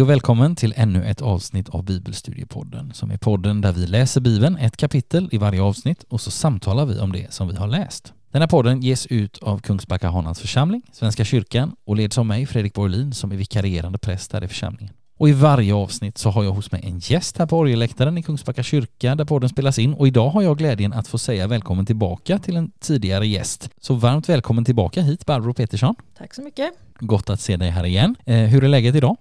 [0.00, 4.20] Hej och välkommen till ännu ett avsnitt av Bibelstudiepodden som är podden där vi läser
[4.20, 7.66] Bibeln ett kapitel i varje avsnitt och så samtalar vi om det som vi har
[7.66, 8.12] läst.
[8.32, 12.46] Den här podden ges ut av Kungsbacka Hanans församling, Svenska kyrkan och leds av mig,
[12.46, 14.94] Fredrik Borlin, som är vikarierande präst här i församlingen.
[15.18, 18.22] Och i varje avsnitt så har jag hos mig en gäst här på orgelläktaren i
[18.22, 21.86] Kungsbacka kyrka där podden spelas in och idag har jag glädjen att få säga välkommen
[21.86, 23.70] tillbaka till en tidigare gäst.
[23.80, 25.94] Så varmt välkommen tillbaka hit Barbro Petersson.
[26.18, 26.70] Tack så mycket.
[27.00, 28.16] Gott att se dig här igen.
[28.24, 29.16] Eh, hur är läget idag?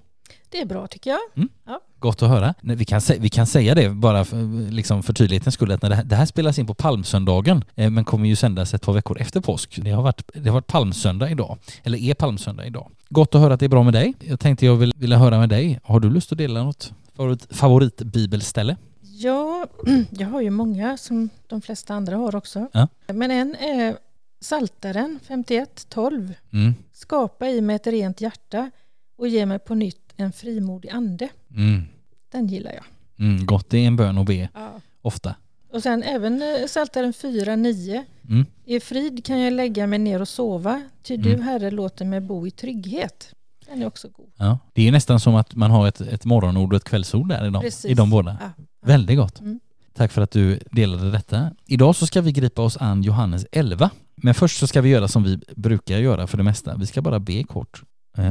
[0.49, 1.19] Det är bra tycker jag.
[1.35, 1.49] Mm.
[1.65, 1.81] Ja.
[1.99, 2.53] Gott att höra.
[2.61, 5.95] Vi kan, vi kan säga det bara för, liksom för tydlighetens skull att när det
[5.95, 9.21] här, det här spelas in på palmsöndagen eh, men kommer ju sändas ett par veckor
[9.21, 9.79] efter påsk.
[9.83, 12.91] Det har varit, det har varit palmsöndag idag, eller är palmsöndag idag.
[13.09, 14.13] Gott att höra att det är bra med dig.
[14.19, 15.79] Jag tänkte jag vill, vilja höra med dig.
[15.83, 18.77] Har du lust att dela något favorit, favoritbibelställe?
[19.01, 19.67] Ja,
[20.09, 22.67] jag har ju många som de flesta andra har också.
[22.71, 22.87] Ja.
[23.07, 23.97] Men en är
[24.41, 26.33] Saltaren 51.12.
[26.53, 26.73] Mm.
[26.93, 28.71] Skapa i mig ett rent hjärta
[29.17, 31.29] och ge mig på nytt en frimodig ande.
[31.55, 31.83] Mm.
[32.31, 32.83] Den gillar jag.
[33.19, 34.71] Mm, gott, det är en bön att be ja.
[35.01, 35.35] ofta.
[35.71, 38.03] Och sen även eh, Psaltaren 4.9.
[38.29, 38.45] Mm.
[38.65, 41.41] I frid kan jag lägga mig ner och sova, ty du mm.
[41.45, 43.33] Herre låter mig bo i trygghet.
[43.65, 44.29] Den är också god.
[44.37, 47.47] Ja, det är nästan som att man har ett, ett morgonord och ett kvällsord där
[47.47, 48.37] i de, i de båda.
[48.41, 48.63] Ja.
[48.81, 49.39] Väldigt gott.
[49.39, 49.59] Mm.
[49.93, 51.51] Tack för att du delade detta.
[51.65, 53.89] Idag så ska vi gripa oss an Johannes 11.
[54.15, 56.75] Men först så ska vi göra som vi brukar göra för det mesta.
[56.75, 57.83] Vi ska bara be kort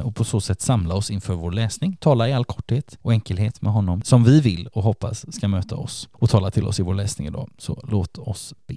[0.05, 3.63] och på så sätt samla oss inför vår läsning, tala i all korthet och enkelhet
[3.63, 6.83] med honom som vi vill och hoppas ska möta oss och tala till oss i
[6.83, 7.51] vår läsning idag.
[7.59, 8.77] Så låt oss be.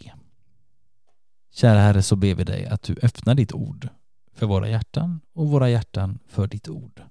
[1.53, 3.89] Kära Herre, så ber vi dig att du öppnar ditt ord
[4.33, 7.01] för våra hjärtan och våra hjärtan för ditt ord.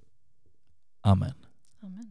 [1.00, 1.34] Amen.
[1.82, 2.10] Amen.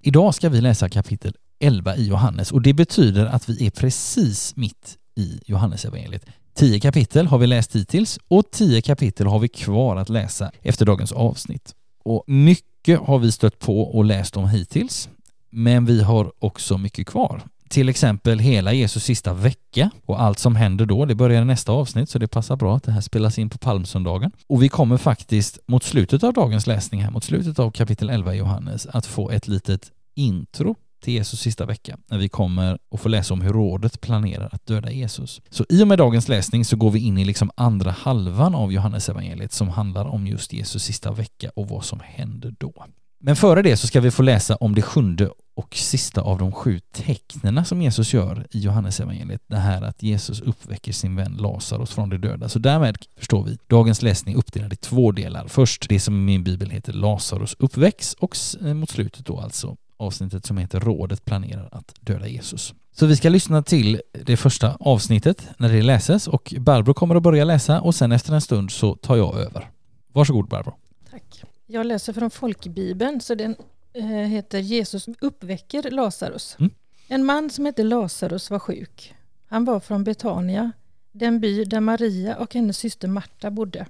[0.00, 4.56] Idag ska vi läsa kapitel 11 i Johannes och det betyder att vi är precis
[4.56, 6.26] mitt i Johannesevangeliet.
[6.58, 10.86] Tio kapitel har vi läst hittills och tio kapitel har vi kvar att läsa efter
[10.86, 11.74] dagens avsnitt.
[12.04, 15.08] Och mycket har vi stött på och läst om hittills,
[15.50, 17.42] men vi har också mycket kvar.
[17.68, 21.04] Till exempel hela Jesus sista vecka och allt som händer då.
[21.04, 23.58] Det börjar i nästa avsnitt så det passar bra att det här spelas in på
[23.58, 24.30] palmsöndagen.
[24.46, 28.34] Och vi kommer faktiskt mot slutet av dagens läsning här, mot slutet av kapitel 11
[28.34, 33.00] i Johannes, att få ett litet intro till Jesus sista vecka när vi kommer att
[33.00, 35.40] få läsa om hur rådet planerar att döda Jesus.
[35.50, 38.72] Så i och med dagens läsning så går vi in i liksom andra halvan av
[38.72, 42.84] Johannesevangeliet som handlar om just Jesus sista vecka och vad som händer då.
[43.20, 46.52] Men före det så ska vi få läsa om det sjunde och sista av de
[46.52, 49.42] sju tecknena som Jesus gör i Johannesevangeliet.
[49.46, 52.48] Det här att Jesus uppväcker sin vän Lazarus från de döda.
[52.48, 55.48] Så därmed förstår vi dagens läsning uppdelad i två delar.
[55.48, 60.46] Först det som i min bibel heter Lazarus uppväcks och mot slutet då alltså avsnittet
[60.46, 62.74] som heter Rådet planerar att döda Jesus.
[62.92, 67.22] Så vi ska lyssna till det första avsnittet när det läses och Barbro kommer att
[67.22, 69.70] börja läsa och sen efter en stund så tar jag över.
[70.12, 70.74] Varsågod Barbro.
[71.10, 71.42] Tack.
[71.66, 73.56] Jag läser från folkbibeln så den
[73.92, 76.56] eh, heter Jesus uppväcker Lazarus.
[76.58, 76.70] Mm.
[77.08, 79.14] En man som hette Lazarus var sjuk.
[79.46, 80.72] Han var från Betania,
[81.12, 83.86] den by där Maria och hennes syster Marta bodde.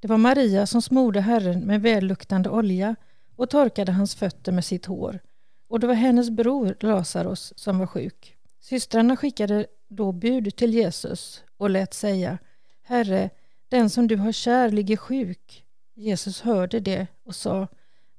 [0.00, 2.96] Det var Maria som smorde Herren med välluktande olja
[3.36, 5.20] och torkade hans fötter med sitt hår
[5.74, 8.36] och det var hennes bror Lazarus som var sjuk.
[8.60, 12.38] Systrarna skickade då bud till Jesus och lät säga
[12.82, 13.30] Herre,
[13.68, 15.64] den som du har kär ligger sjuk.
[15.94, 17.68] Jesus hörde det och sa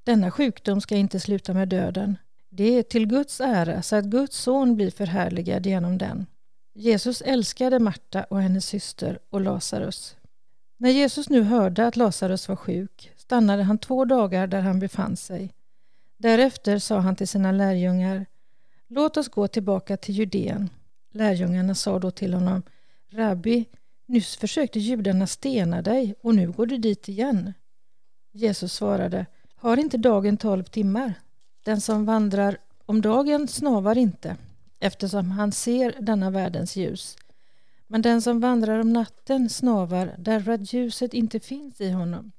[0.03, 2.17] Denna sjukdom ska inte sluta med döden.
[2.49, 6.25] Det är till Guds ära så att Guds son blir förhärligad genom den.
[6.73, 10.15] Jesus älskade Marta och hennes syster och Lazarus.
[10.77, 15.17] När Jesus nu hörde att Lazarus var sjuk stannade han två dagar där han befann
[15.17, 15.54] sig.
[16.17, 18.25] Därefter sa han till sina lärjungar
[18.87, 20.69] Låt oss gå tillbaka till Judeen.
[21.11, 22.63] Lärjungarna sa då till honom
[23.11, 23.65] Rabbi,
[24.05, 27.53] nyss försökte judarna stena dig och nu går du dit igen.
[28.31, 29.25] Jesus svarade
[29.55, 31.13] Har inte dagen tolv timmar?
[31.63, 34.37] Den som vandrar om dagen snavar inte
[34.79, 37.17] eftersom han ser denna världens ljus.
[37.87, 42.31] Men den som vandrar om natten snavar därför att ljuset inte finns i honom.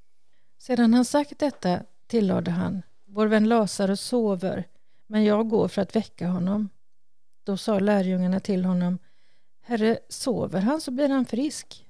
[0.59, 2.83] Sedan han sagt detta tillade han
[3.17, 4.65] vår vän Lazarus sover,
[5.07, 6.69] men jag går för att väcka honom.
[7.45, 8.99] Då sa lärjungarna till honom,
[9.61, 11.87] Herre, sover han så blir han frisk.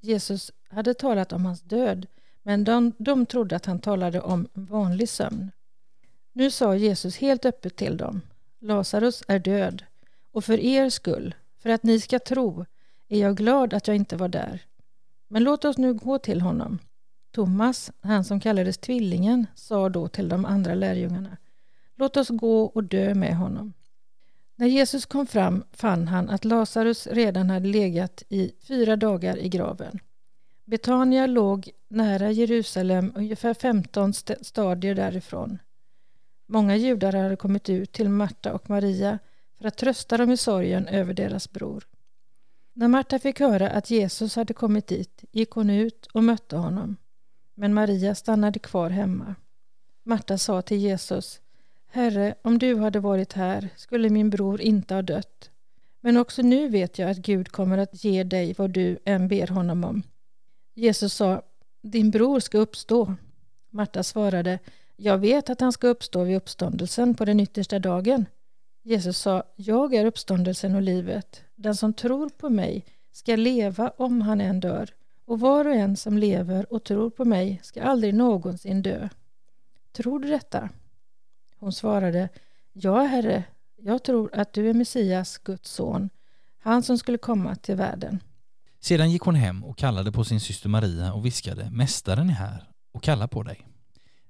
[0.00, 2.06] Jesus hade talat om hans död,
[2.42, 5.50] men de, de trodde att han talade om vanlig sömn.
[6.32, 8.20] Nu sa Jesus helt öppet till dem,
[8.60, 9.84] Lazarus är död,
[10.30, 12.64] och för er skull, för att ni ska tro,
[13.08, 14.62] är jag glad att jag inte var där.
[15.28, 16.78] Men låt oss nu gå till honom.
[17.32, 21.36] Thomas, han som kallades Tvillingen, sa då till de andra lärjungarna
[21.96, 23.72] Låt oss gå och dö med honom.
[24.56, 29.48] När Jesus kom fram fann han att Lazarus redan hade legat i fyra dagar i
[29.48, 29.98] graven.
[30.64, 35.58] Betania låg nära Jerusalem, ungefär 15 stadier därifrån.
[36.46, 39.18] Många judar hade kommit ut till Marta och Maria
[39.58, 41.88] för att trösta dem i sorgen över deras bror.
[42.72, 46.96] När Marta fick höra att Jesus hade kommit dit gick hon ut och mötte honom.
[47.54, 49.34] Men Maria stannade kvar hemma.
[50.02, 51.40] Marta sa till Jesus
[51.86, 55.50] Herre, om du hade varit här skulle min bror inte ha dött.
[56.00, 59.46] Men också nu vet jag att Gud kommer att ge dig vad du än ber
[59.46, 60.02] honom om.
[60.74, 61.42] Jesus sa
[61.82, 63.14] Din bror ska uppstå.
[63.70, 64.58] Marta svarade
[64.96, 68.26] Jag vet att han ska uppstå vid uppståndelsen på den yttersta dagen.
[68.82, 71.42] Jesus sa Jag är uppståndelsen och livet.
[71.54, 74.90] Den som tror på mig ska leva om han än dör
[75.24, 79.08] och var och en som lever och tror på mig ska aldrig någonsin dö.
[79.92, 80.68] Tror du detta?
[81.58, 82.28] Hon svarade
[82.72, 83.44] Ja, Herre,
[83.76, 86.10] jag tror att du är Messias, Guds son,
[86.58, 88.20] han som skulle komma till världen.
[88.80, 92.68] Sedan gick hon hem och kallade på sin syster Maria och viskade Mästaren är här
[92.92, 93.66] och kallar på dig.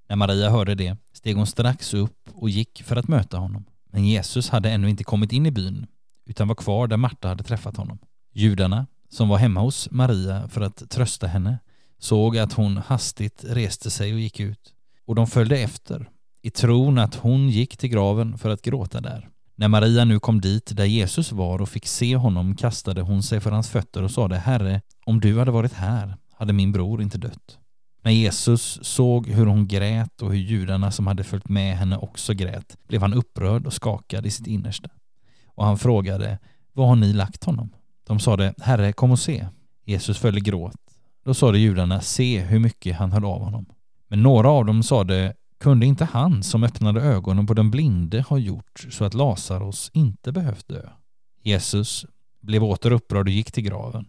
[0.08, 3.64] När Maria hörde det steg hon strax upp och gick för att möta honom.
[3.90, 5.86] Men Jesus hade ännu inte kommit in i byn
[6.26, 7.98] utan var kvar där Marta hade träffat honom.
[8.32, 11.58] Judarna, som var hemma hos Maria för att trösta henne,
[11.98, 14.72] såg att hon hastigt reste sig och gick ut
[15.06, 16.08] och de följde efter
[16.42, 19.28] i tron att hon gick till graven för att gråta där.
[19.54, 23.40] När Maria nu kom dit där Jesus var och fick se honom kastade hon sig
[23.40, 27.18] för hans fötter och sade Herre, om du hade varit här hade min bror inte
[27.18, 27.58] dött.
[28.04, 32.34] När Jesus såg hur hon grät och hur judarna som hade följt med henne också
[32.34, 34.88] grät blev han upprörd och skakad i sitt innersta.
[35.46, 36.38] Och han frågade
[36.72, 37.70] Var har ni lagt honom?
[38.06, 39.46] De sade Herre, kom och se.
[39.84, 40.76] Jesus föll i gråt.
[41.24, 43.66] Då sade judarna Se hur mycket han höll av honom.
[44.08, 48.38] Men några av dem sade kunde inte han som öppnade ögonen på den blinde ha
[48.38, 50.88] gjort så att Lazarus inte behövt dö?
[51.42, 52.06] Jesus
[52.40, 54.06] blev åter upprörd och gick till graven.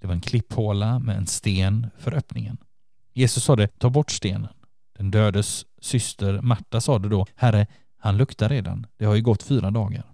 [0.00, 2.56] Det var en klipphåla med en sten för öppningen.
[3.12, 4.48] Jesus sade, ta bort stenen.
[4.98, 7.66] Den dödes syster Marta sade då, Herre,
[7.96, 8.86] han luktar redan.
[8.96, 10.04] Det har ju gått fyra dagar.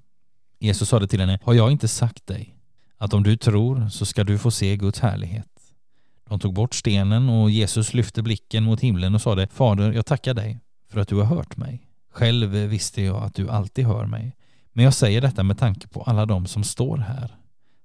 [0.58, 2.53] Jesus sade till henne, har jag inte sagt dig
[3.04, 5.48] att om du tror så ska du få se Guds härlighet?
[6.28, 10.34] De tog bort stenen och Jesus lyfte blicken mot himlen och sade, Fader, jag tackar
[10.34, 10.60] dig
[10.90, 11.86] för att du har hört mig.
[12.12, 14.36] Själv visste jag att du alltid hör mig.
[14.72, 17.36] Men jag säger detta med tanke på alla de som står här,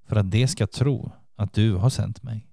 [0.07, 2.45] för att de ska tro att du har sänt mig.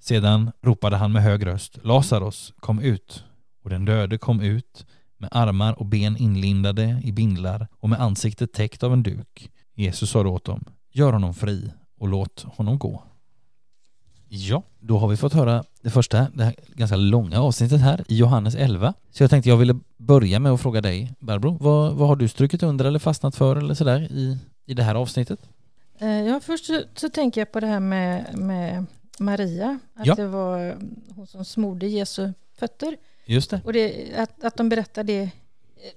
[0.00, 3.24] Sedan ropade han med hög röst, Lazarus, kom ut.
[3.64, 4.86] Och den döde kom ut
[5.18, 9.50] med armar och ben inlindade i bindlar och med ansiktet täckt av en duk.
[9.74, 11.72] Jesus sa åt dem, gör honom fri
[12.02, 13.02] och låt honom gå.
[14.28, 18.16] Ja, då har vi fått höra det första, det här ganska långa avsnittet här i
[18.16, 18.94] Johannes 11.
[19.10, 22.28] Så jag tänkte jag ville börja med att fråga dig, Barbro, vad, vad har du
[22.28, 25.40] strukit under eller fastnat för eller sådär i, i det här avsnittet?
[25.98, 28.86] Eh, ja, först så, så tänker jag på det här med, med
[29.18, 30.14] Maria, att ja.
[30.14, 30.76] det var
[31.16, 32.96] hon som smorde Jesu fötter.
[33.26, 33.60] Just det.
[33.64, 35.30] Och det, att, att de berättar det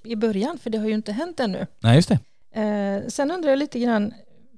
[0.04, 1.68] i början, för det har ju inte hänt ännu.
[1.80, 2.20] Nej, just det.
[2.62, 4.14] Eh, sen undrar jag lite grann,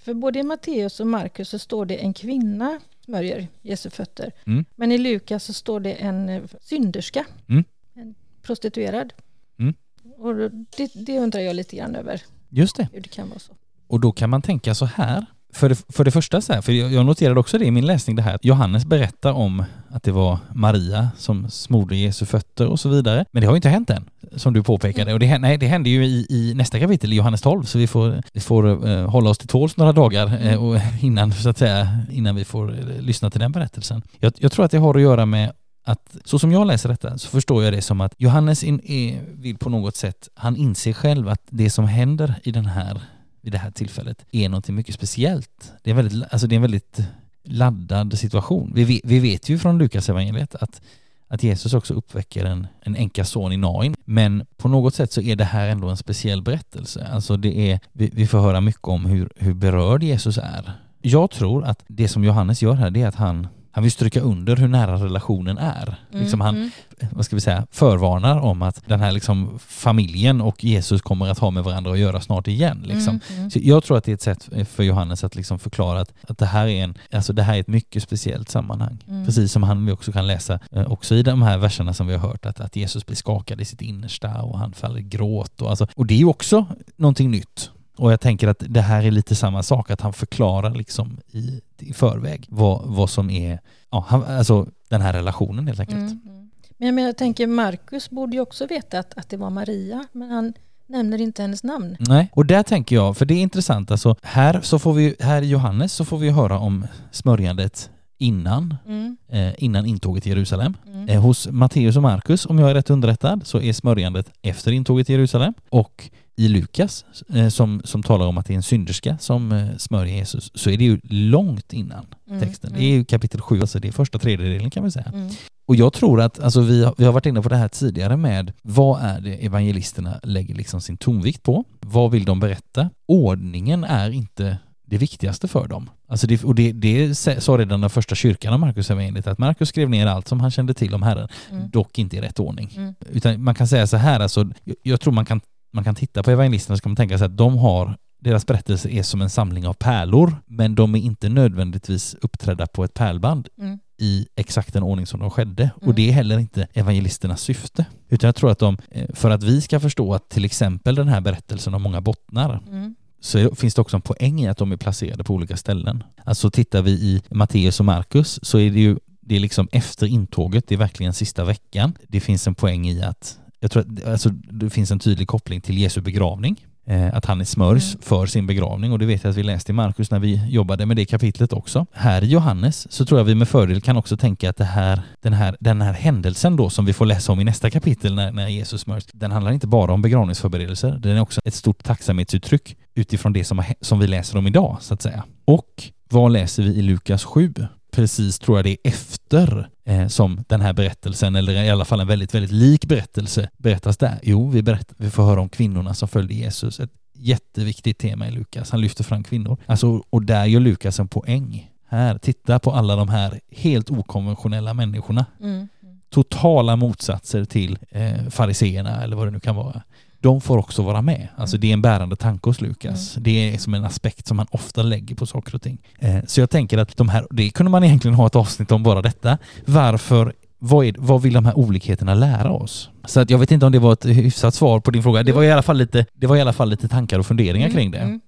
[0.07, 4.31] för både i Matteus och Markus så står det en kvinna smörjer Jesu fötter.
[4.45, 4.65] Mm.
[4.75, 7.63] Men i Lukas så står det en eh, synderska, mm.
[7.93, 9.13] en prostituerad.
[9.59, 9.73] Mm.
[10.17, 10.35] Och
[10.77, 12.21] det, det, undrar jag lite grann över.
[12.49, 12.87] Just det.
[12.93, 13.53] Hur det kan vara så.
[13.87, 16.71] Och då kan man tänka så här, för det, för det första så här, för
[16.71, 20.11] jag noterade också det i min läsning det här, att Johannes berättar om att det
[20.11, 23.25] var Maria som smorde Jesu fötter och så vidare.
[23.31, 25.13] Men det har ju inte hänt än, som du påpekade.
[25.13, 27.88] Och det, nej, det händer ju i, i nästa kapitel, i Johannes 12, så vi
[27.88, 31.57] får, vi får uh, hålla oss till tåls några dagar uh, och innan, så att
[31.57, 34.01] säga, innan vi får uh, lyssna till den berättelsen.
[34.19, 35.51] Jag, jag tror att det har att göra med
[35.86, 39.22] att så som jag läser detta så förstår jag det som att Johannes in, är,
[39.34, 43.01] vill på något sätt, han inser själv att det som händer i den här
[43.41, 45.74] vid det här tillfället är någonting mycket speciellt.
[45.84, 47.00] Det är väldigt, alltså det är en väldigt
[47.43, 48.72] laddad situation.
[48.75, 50.81] Vi, vi vet ju från Lukas evangeliet att,
[51.27, 53.96] att Jesus också uppväcker en, en enka son i Nain.
[54.05, 57.07] Men på något sätt så är det här ändå en speciell berättelse.
[57.13, 60.72] Alltså det är, vi, vi får höra mycket om hur, hur berörd Jesus är.
[61.01, 64.22] Jag tror att det som Johannes gör här det är att han han vill stryka
[64.22, 65.96] under hur nära relationen är.
[66.12, 66.69] Mm, liksom han, mm.
[67.12, 71.39] vad ska vi säga, förvarnar om att den här liksom familjen och Jesus kommer att
[71.39, 72.84] ha med varandra att göra snart igen.
[72.86, 73.19] Liksom.
[73.29, 73.51] Mm, mm.
[73.51, 76.38] Så jag tror att det är ett sätt för Johannes att liksom förklara att, att
[76.38, 79.03] det, här är en, alltså det här är ett mycket speciellt sammanhang.
[79.07, 79.25] Mm.
[79.25, 82.13] Precis som han vi också kan läsa eh, också i de här verserna som vi
[82.15, 85.62] har hört, att, att Jesus blir skakad i sitt innersta och han faller i gråt.
[85.62, 86.65] Och, alltså, och det är ju också
[86.96, 87.72] någonting nytt.
[87.98, 91.62] Och jag tänker att det här är lite samma sak, att han förklarar liksom i,
[91.80, 93.60] i förväg vad, vad som är,
[93.92, 96.00] ja, han, alltså den här relationen helt enkelt.
[96.00, 96.50] Mm, mm.
[96.77, 100.54] Men, jag tänker Markus borde ju också veta att, att det var Maria, men han
[100.88, 101.98] nämner inte hennes namn.
[102.00, 105.42] Nej, och där tänker jag, för det är intressant, alltså här så får vi, här
[105.42, 109.18] i Johannes så får vi höra om smörjandet innan, mm.
[109.30, 110.77] eh, innan intåget till Jerusalem.
[110.88, 111.10] Mm.
[111.10, 115.08] Eh, hos Matteus och Markus, om jag är rätt underrättad, så är smörjandet efter intåget
[115.08, 115.54] till Jerusalem.
[115.70, 119.77] Och i Lukas, eh, som, som talar om att det är en synderska som eh,
[119.77, 122.41] smörjer Jesus, så är det ju långt innan mm.
[122.41, 122.74] texten.
[122.74, 125.12] Det är ju kapitel 7, alltså det är första tredjedelen kan man säga.
[125.13, 125.29] Mm.
[125.67, 128.17] Och jag tror att, alltså vi, har, vi har varit inne på det här tidigare
[128.17, 131.63] med vad är det evangelisterna lägger liksom sin tonvikt på?
[131.79, 132.89] Vad vill de berätta?
[133.08, 135.89] Ordningen är inte det viktigaste för dem.
[136.08, 139.70] Alltså det, och det, det sa redan den första kyrkan av Markus evangeliet att Markus
[139.70, 141.70] skrev ner allt som han kände till om Herren, mm.
[141.70, 142.74] dock inte i rätt ordning.
[142.77, 142.96] Mm.
[143.12, 145.41] Utan man kan säga så här, alltså, jag, jag tror man kan,
[145.77, 148.89] man kan titta på evangelisterna så kan man tänka sig att de har deras berättelse
[148.89, 153.48] är som en samling av pärlor, men de är inte nödvändigtvis uppträdda på ett pärlband
[153.60, 153.79] mm.
[153.98, 155.63] i exakt den ordning som de skedde.
[155.63, 155.89] Mm.
[155.89, 157.86] Och det är heller inte evangelisternas syfte.
[158.10, 161.07] Utan jag tror att de, eh, för att vi ska förstå att till exempel den
[161.07, 164.72] här berättelsen har många bottnar, mm så finns det också en poäng i att de
[164.72, 166.03] är placerade på olika ställen.
[166.24, 170.07] Alltså tittar vi i Matteus och Markus så är det ju det är liksom efter
[170.07, 171.93] intåget, det är verkligen sista veckan.
[172.07, 175.61] Det finns en poäng i att jag tror att alltså, det finns en tydlig koppling
[175.61, 176.65] till Jesu begravning.
[176.89, 178.01] Eh, att han är smörjs mm.
[178.01, 180.85] för sin begravning och det vet jag att vi läste i Markus när vi jobbade
[180.85, 181.85] med det kapitlet också.
[181.91, 185.01] Här i Johannes så tror jag vi med fördel kan också tänka att det här,
[185.21, 188.31] den, här, den här händelsen då som vi får läsa om i nästa kapitel när,
[188.31, 192.77] när Jesus smörjs, den handlar inte bara om begravningsförberedelser, den är också ett stort tacksamhetsuttryck
[192.95, 195.23] utifrån det som, som vi läser om idag så att säga.
[195.45, 197.53] Och vad läser vi i Lukas 7?
[197.91, 202.00] Precis, tror jag det är efter eh, som den här berättelsen, eller i alla fall
[202.00, 204.20] en väldigt, väldigt lik berättelse berättas där.
[204.24, 206.79] Jo, vi, berätt, vi får höra om kvinnorna som följde Jesus.
[206.79, 208.72] Ett jätteviktigt tema i Lukas.
[208.72, 209.58] Han lyfter fram kvinnor.
[209.65, 211.72] Alltså, och där gör Lukas en poäng.
[211.89, 215.25] Här, titta på alla de här helt okonventionella människorna.
[215.41, 215.67] Mm.
[216.10, 219.82] Totala motsatser till eh, fariseerna eller vad det nu kan vara
[220.27, 221.27] de får också vara med.
[221.36, 221.62] Alltså mm.
[221.62, 223.17] det är en bärande tanke hos Lukas.
[223.17, 223.24] Mm.
[223.24, 225.77] Det är som en aspekt som man ofta lägger på saker och ting.
[226.00, 228.84] Eh, så jag tänker att de här, det kunde man egentligen ha ett avsnitt om
[228.84, 229.38] bara detta.
[229.65, 232.89] Varför vad, är, vad vill de här olikheterna lära oss?
[233.05, 235.24] Så att jag vet inte om det var ett hyfsat svar på din fråga.
[235.24, 237.67] Det var i alla fall lite, det var i alla fall lite tankar och funderingar
[237.67, 237.77] mm.
[237.77, 237.98] kring det.
[237.98, 238.22] Mm.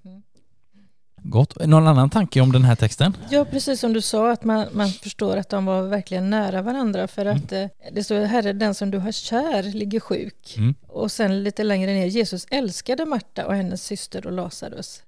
[1.24, 1.66] Gott.
[1.66, 3.18] Någon annan tanke om den här texten?
[3.30, 7.08] Ja, precis som du sa, att man, man förstår att de var verkligen nära varandra.
[7.08, 7.38] För mm.
[7.38, 10.56] att eh, det står Herre, den som du har kär ligger sjuk.
[10.58, 10.76] Mm.
[10.88, 15.04] Och sen lite längre ner, Jesus älskade Marta och hennes syster och Lazarus.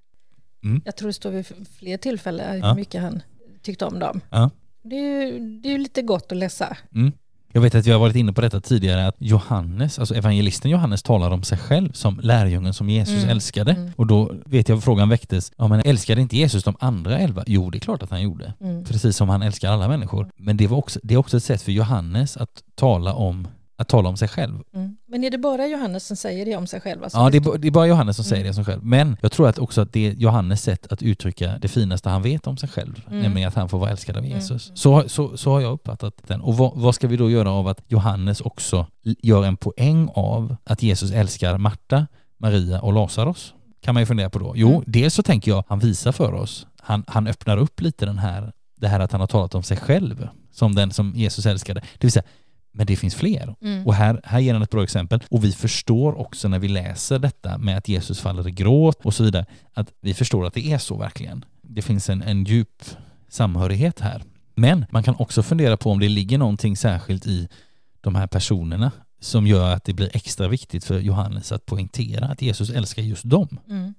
[0.64, 0.82] Mm.
[0.84, 1.46] Jag tror det står vid
[1.78, 2.74] fler tillfällen hur ja.
[2.74, 3.22] mycket han
[3.62, 4.20] tyckte om dem.
[4.30, 4.50] Ja.
[4.82, 6.76] Det är ju det är lite gott att läsa.
[6.94, 7.12] Mm.
[7.54, 11.02] Jag vet att vi har varit inne på detta tidigare att Johannes, alltså evangelisten Johannes
[11.02, 13.28] talar om sig själv som lärjungen som Jesus mm.
[13.28, 13.72] älskade.
[13.72, 13.92] Mm.
[13.96, 17.44] Och då vet jag frågan väcktes, ja men älskade inte Jesus de andra elva?
[17.46, 18.54] Jo, det är klart att han gjorde.
[18.60, 18.84] Mm.
[18.84, 20.28] Precis som han älskar alla människor.
[20.36, 23.48] Men det, var också, det är också ett sätt för Johannes att tala om
[23.82, 24.62] att tala om sig själv.
[24.74, 24.96] Mm.
[25.08, 27.02] Men är det bara Johannes som säger det om sig själv?
[27.02, 28.28] Alltså ja, det är, det är, bara Johannes som mm.
[28.28, 28.84] säger det om sig själv.
[28.84, 32.22] Men jag tror att också att det är Johannes sätt att uttrycka det finaste han
[32.22, 33.22] vet om sig själv, mm.
[33.22, 34.36] nämligen att han får vara älskad av mm.
[34.36, 34.72] Jesus.
[34.74, 36.40] Så, så, så har jag uppfattat den.
[36.40, 40.56] Och vad, vad, ska vi då göra av att Johannes också gör en poäng av
[40.64, 42.06] att Jesus älskar Marta,
[42.38, 43.54] Maria och Lazarus?
[43.82, 44.52] Kan man ju fundera på då.
[44.56, 44.84] Jo, mm.
[44.86, 48.52] dels så tänker jag, han visar för oss, han, han öppnar upp lite den här,
[48.76, 51.80] det här att han har talat om sig själv som den som Jesus älskade.
[51.80, 52.24] Det vill säga,
[52.72, 53.54] men det finns fler.
[53.62, 53.86] Mm.
[53.86, 55.22] Och här, här ger han ett bra exempel.
[55.30, 59.14] Och vi förstår också när vi läser detta med att Jesus faller i gråt och
[59.14, 61.44] så vidare, att vi förstår att det är så verkligen.
[61.62, 62.84] Det finns en, en djup
[63.28, 64.22] samhörighet här.
[64.54, 67.48] Men man kan också fundera på om det ligger någonting särskilt i
[68.00, 72.42] de här personerna som gör att det blir extra viktigt för Johannes att poängtera att
[72.42, 73.58] Jesus älskar just dem.
[73.68, 73.94] Mm.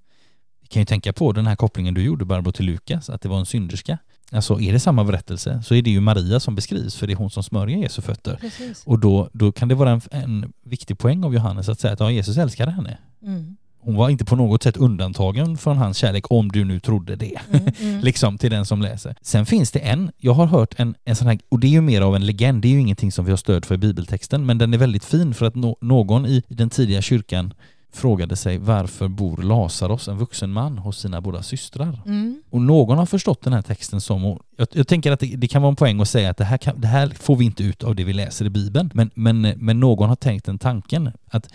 [0.61, 3.29] Vi kan ju tänka på den här kopplingen du gjorde Barbro till Lukas, att det
[3.29, 3.97] var en synderska.
[4.31, 7.17] Alltså är det samma berättelse så är det ju Maria som beskrivs för det är
[7.17, 8.37] hon som smörjer Jesu fötter.
[8.41, 8.83] Precis.
[8.85, 11.99] Och då, då kan det vara en, en viktig poäng av Johannes att säga att
[11.99, 12.97] ja, Jesus älskade henne.
[13.23, 13.57] Mm.
[13.85, 17.39] Hon var inte på något sätt undantagen från hans kärlek om du nu trodde det.
[17.51, 17.99] Mm, mm.
[18.03, 19.15] liksom till den som läser.
[19.21, 21.81] Sen finns det en, jag har hört en, en sån här, och det är ju
[21.81, 24.45] mer av en legend, det är ju ingenting som vi har stöd för i bibeltexten,
[24.45, 27.53] men den är väldigt fin för att no, någon i den tidiga kyrkan
[27.95, 32.01] frågade sig varför bor Lazarus, en vuxen man, hos sina båda systrar?
[32.05, 32.43] Mm.
[32.49, 35.61] Och någon har förstått den här texten som, jag, jag tänker att det, det, kan
[35.61, 37.83] vara en poäng att säga att det här, kan, det här får vi inte ut
[37.83, 41.49] av det vi läser i Bibeln, men, men, men någon har tänkt den tanken att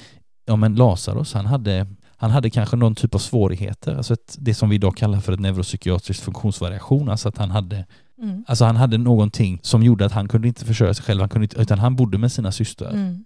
[0.47, 1.87] ja men Lazarus, han hade
[2.21, 5.33] han hade kanske någon typ av svårigheter, alltså ett, det som vi idag kallar för
[5.33, 7.85] ett neuropsykiatrisk funktionsvariation, alltså att han hade
[8.23, 8.45] mm.
[8.47, 11.45] Alltså han hade någonting som gjorde att han kunde inte försörja sig själv, han kunde
[11.45, 12.91] inte, utan han bodde med sina systrar.
[12.91, 13.25] Mm.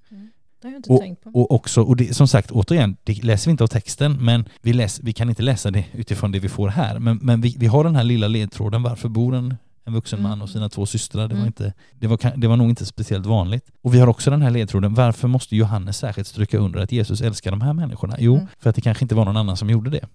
[0.62, 1.30] Det har jag inte och, tänkt på.
[1.30, 4.72] Och också, och det, som sagt, återigen, det läser vi inte av texten, men vi,
[4.72, 6.98] läs, vi kan inte läsa det utifrån det vi får här.
[6.98, 10.30] Men, men vi, vi har den här lilla ledtråden, varför bor en, en vuxen mm.
[10.30, 11.28] man och sina två systrar?
[11.28, 11.46] Det, var mm.
[11.46, 13.64] inte, det, var, det var nog inte speciellt vanligt.
[13.82, 17.20] Och vi har också den här ledtråden, varför måste Johannes särskilt stryka under att Jesus
[17.20, 18.16] älskar de här människorna?
[18.18, 18.46] Jo, mm.
[18.58, 20.08] för att det kanske inte var någon annan som gjorde det.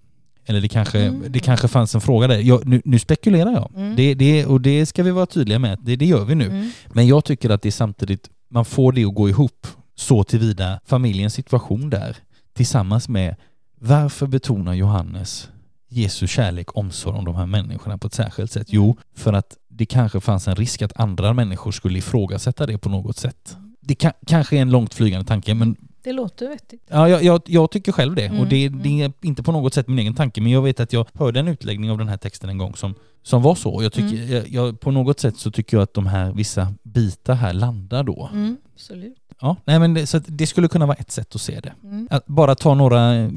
[0.45, 1.23] Eller det kanske, mm.
[1.29, 2.39] det kanske fanns en fråga där.
[2.39, 3.71] Jag, nu, nu, spekulerar jag.
[3.75, 3.95] Mm.
[3.95, 5.79] Det, det, och det ska vi vara tydliga med.
[5.81, 6.45] Det, det gör vi nu.
[6.45, 6.71] Mm.
[6.87, 9.67] Men jag tycker att det är samtidigt, man får det att gå ihop
[9.99, 12.17] så tillvida familjens situation där
[12.53, 13.35] tillsammans med
[13.79, 15.49] varför betonar Johannes
[15.89, 18.67] Jesu kärlek, omsorg om de här människorna på ett särskilt sätt?
[18.69, 22.89] Jo, för att det kanske fanns en risk att andra människor skulle ifrågasätta det på
[22.89, 23.57] något sätt.
[23.79, 26.83] Det kan, kanske är en långt flygande tanke, men det låter vettigt.
[26.87, 28.25] Ja, jag, jag, jag tycker själv det.
[28.25, 28.83] Mm, och det, mm.
[28.83, 31.39] det, är inte på något sätt min egen tanke, men jag vet att jag hörde
[31.39, 33.83] en utläggning av den här texten en gång som, som var så.
[33.83, 34.43] Jag tycker, mm.
[34.47, 38.29] jag, på något sätt så tycker jag att de här vissa bitar här landar då.
[38.33, 39.26] Mm, absolut.
[39.41, 41.73] Ja, nej men det, så det skulle kunna vara ett sätt att se det.
[41.83, 42.07] Mm.
[42.11, 43.29] Att bara ta några eh,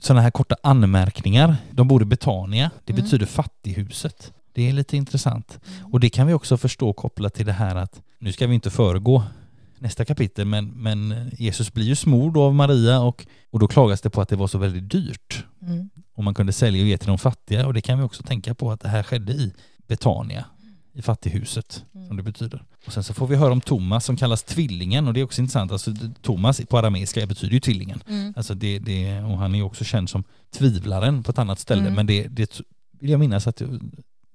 [0.00, 1.56] sådana här korta anmärkningar.
[1.70, 2.70] De bor i Betania.
[2.84, 3.04] Det mm.
[3.04, 4.32] betyder fattighuset.
[4.52, 5.58] Det är lite intressant.
[5.66, 5.92] Mm.
[5.92, 8.70] Och det kan vi också förstå kopplat till det här att nu ska vi inte
[8.70, 9.22] föregå
[9.78, 14.10] nästa kapitel, men, men Jesus blir ju smord av Maria och, och då klagas det
[14.10, 15.44] på att det var så väldigt dyrt.
[15.62, 15.90] Mm.
[16.14, 18.54] Och man kunde sälja och ge till de fattiga och det kan vi också tänka
[18.54, 19.52] på att det här skedde i
[19.86, 20.44] Betania,
[20.96, 22.06] i fattighuset, mm.
[22.06, 22.64] som det betyder.
[22.86, 25.40] Och sen så får vi höra om Thomas som kallas tvillingen och det är också
[25.40, 28.02] intressant, alltså Thomas på arameiska betyder ju tvillingen.
[28.08, 28.34] Mm.
[28.36, 31.94] Alltså det, det, och han är också känd som tvivlaren på ett annat ställe, mm.
[31.94, 32.60] men det, det
[33.00, 33.62] vill jag minnas att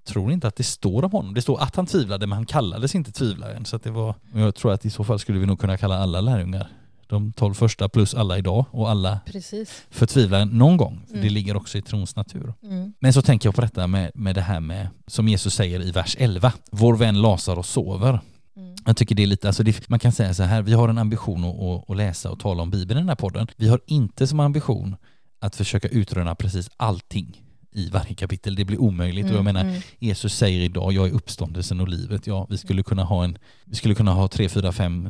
[0.08, 1.34] tror inte att det står om honom.
[1.34, 3.66] Det står att han tvivlade men han kallades inte tvivlaren.
[3.66, 6.22] Så det var, jag tror att i så fall skulle vi nog kunna kalla alla
[6.22, 6.68] lärjungar
[7.12, 9.84] de tolv första plus alla idag och alla Precis.
[9.90, 11.02] förtvivlaren någon gång.
[11.06, 11.24] För mm.
[11.24, 12.54] Det ligger också i trons natur.
[12.64, 12.94] Mm.
[13.00, 15.92] Men så tänker jag på detta med, med det här med, som Jesus säger i
[15.92, 18.20] vers 11, vår vän Lazarus sover.
[18.58, 18.76] Mm.
[18.86, 20.98] Jag tycker det är lite, alltså det, man kan säga så här, vi har en
[20.98, 23.48] ambition att, att, läsa och tala om Bibeln i den här podden.
[23.58, 24.96] Vi har inte som ambition
[25.40, 27.42] att försöka utröna precis allting
[27.74, 28.56] i varje kapitel.
[28.56, 29.26] Det blir omöjligt.
[29.26, 29.82] Mm, och jag mm, menar, mm.
[30.00, 32.28] Jesus säger idag, jag är uppståndelsen och livet.
[32.28, 35.10] Ja, vi skulle kunna ha en, vi skulle kunna ha tre, fyra, fem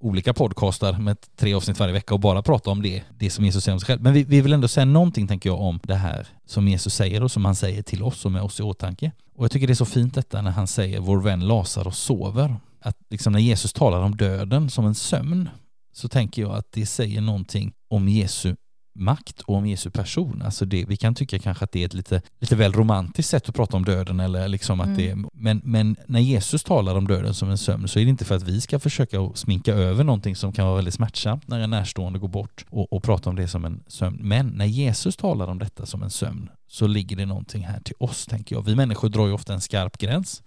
[0.00, 3.64] olika podcastar med tre avsnitt varje vecka och bara prata om det, det som Jesus
[3.64, 4.02] säger om sig själv.
[4.02, 7.22] Men vi, vi vill ändå säga någonting, tänker jag, om det här som Jesus säger
[7.22, 9.12] och som han säger till oss och med oss i åtanke.
[9.34, 12.56] Och jag tycker det är så fint detta när han säger vår vän Lazarus sover.
[12.80, 15.48] Att liksom när Jesus talar om döden som en sömn
[15.92, 18.56] så tänker jag att det säger någonting om Jesu
[18.98, 20.42] makt och om Jesu person.
[20.44, 23.48] Alltså det, vi kan tycka kanske att det är ett lite, lite väl romantiskt sätt
[23.48, 24.20] att prata om döden.
[24.20, 25.22] Eller liksom att mm.
[25.22, 28.24] det, men, men när Jesus talar om döden som en sömn så är det inte
[28.24, 31.70] för att vi ska försöka sminka över någonting som kan vara väldigt smärtsamt när en
[31.70, 34.18] närstående går bort och, och prata om det som en sömn.
[34.22, 37.94] Men när Jesus talar om detta som en sömn så ligger det någonting här till
[37.98, 38.62] oss, tänker jag.
[38.62, 40.42] Vi människor drar ju ofta en skarp gräns,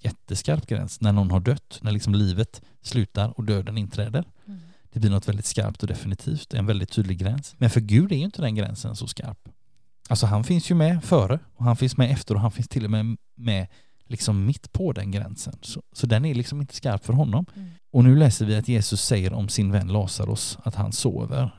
[0.00, 4.24] jätteskarp gräns, när någon har dött, när liksom livet slutar och döden inträder.
[4.46, 4.60] Mm.
[4.98, 7.54] Det blir något väldigt skarpt och definitivt, en väldigt tydlig gräns.
[7.58, 9.48] Men för Gud är ju inte den gränsen så skarp.
[10.08, 12.84] Alltså han finns ju med före och han finns med efter och han finns till
[12.84, 13.66] och med med
[14.06, 15.54] liksom mitt på den gränsen.
[15.62, 17.46] Så, så den är liksom inte skarp för honom.
[17.56, 17.68] Mm.
[17.90, 21.50] Och nu läser vi att Jesus säger om sin vän Lazarus att han sover.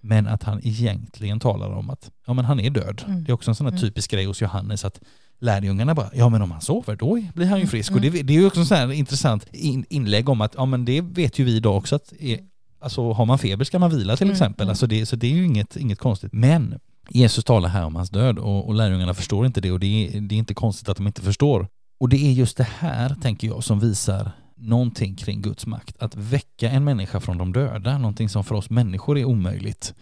[0.00, 3.02] Men att han egentligen talar om att ja, men han är död.
[3.06, 3.24] Mm.
[3.24, 3.80] Det är också en sån här mm.
[3.80, 5.00] typisk grej hos Johannes att
[5.42, 7.68] lärjungarna bara, ja men om han sover då blir han ju mm.
[7.68, 7.90] frisk.
[7.90, 8.04] Mm.
[8.04, 10.66] Och det, det, är ju också en sån här intressant in, inlägg om att ja
[10.66, 12.38] men det vet ju vi idag också att är,
[12.82, 14.64] Alltså har man feber ska man vila till mm, exempel.
[14.64, 14.70] Mm.
[14.70, 16.32] Alltså det, så det är ju inget, inget konstigt.
[16.32, 19.86] Men Jesus talar här om hans död och, och lärjungarna förstår inte det och det
[19.86, 21.68] är, det är inte konstigt att de inte förstår.
[22.00, 26.02] Och det är just det här, tänker jag, som visar någonting kring Guds makt.
[26.02, 29.94] Att väcka en människa från de döda, någonting som för oss människor är omöjligt.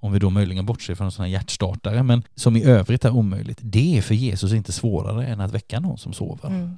[0.00, 3.58] Om vi då möjligen bortser från här hjärtstartare, men som i övrigt är omöjligt.
[3.62, 6.48] Det är för Jesus inte svårare än att väcka någon som sover.
[6.48, 6.76] Mm.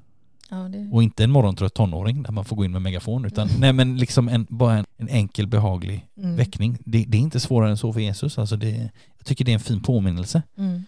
[0.52, 0.88] Ja, det...
[0.92, 3.60] Och inte en morgontrött tonåring där man får gå in med megafon utan mm.
[3.60, 6.36] nej men liksom en, bara en, en enkel behaglig mm.
[6.36, 6.78] väckning.
[6.84, 8.38] Det, det, är inte svårare än så för Jesus.
[8.38, 10.42] Alltså det, jag tycker det är en fin påminnelse.
[10.58, 10.82] Mm.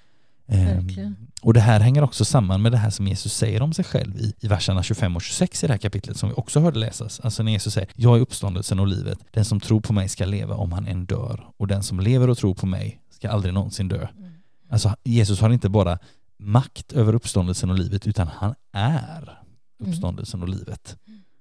[0.46, 3.85] Ehm, och det här hänger också samman med det här som Jesus säger om sig
[3.85, 6.79] själv i, i verserna 25 och 26 i det här kapitlet som vi också hörde
[6.79, 7.20] läsas.
[7.20, 9.18] Alltså när Jesus säger Jag är uppståndelsen och livet.
[9.31, 11.46] Den som tror på mig ska leva om han än dör.
[11.57, 14.09] Och den som lever och tror på mig ska aldrig någonsin dö.
[14.16, 14.31] Mm.
[14.68, 15.98] Alltså Jesus har inte bara
[16.38, 19.43] makt över uppståndelsen och livet utan han är.
[19.79, 20.97] Uppståndelsen och livet.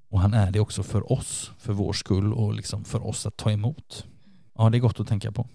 [0.10, 3.38] Och han är det också för oss, för vår skull och liksom för oss att
[3.38, 4.06] ta emot.
[4.54, 5.48] Ja, det är gott att tänka på.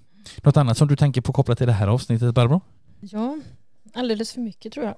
[0.42, 2.60] Något annat som du tänker på kopplat till det här avsnittet, Barbro?
[3.00, 3.38] Ja,
[3.94, 4.96] alldeles för mycket tror jag.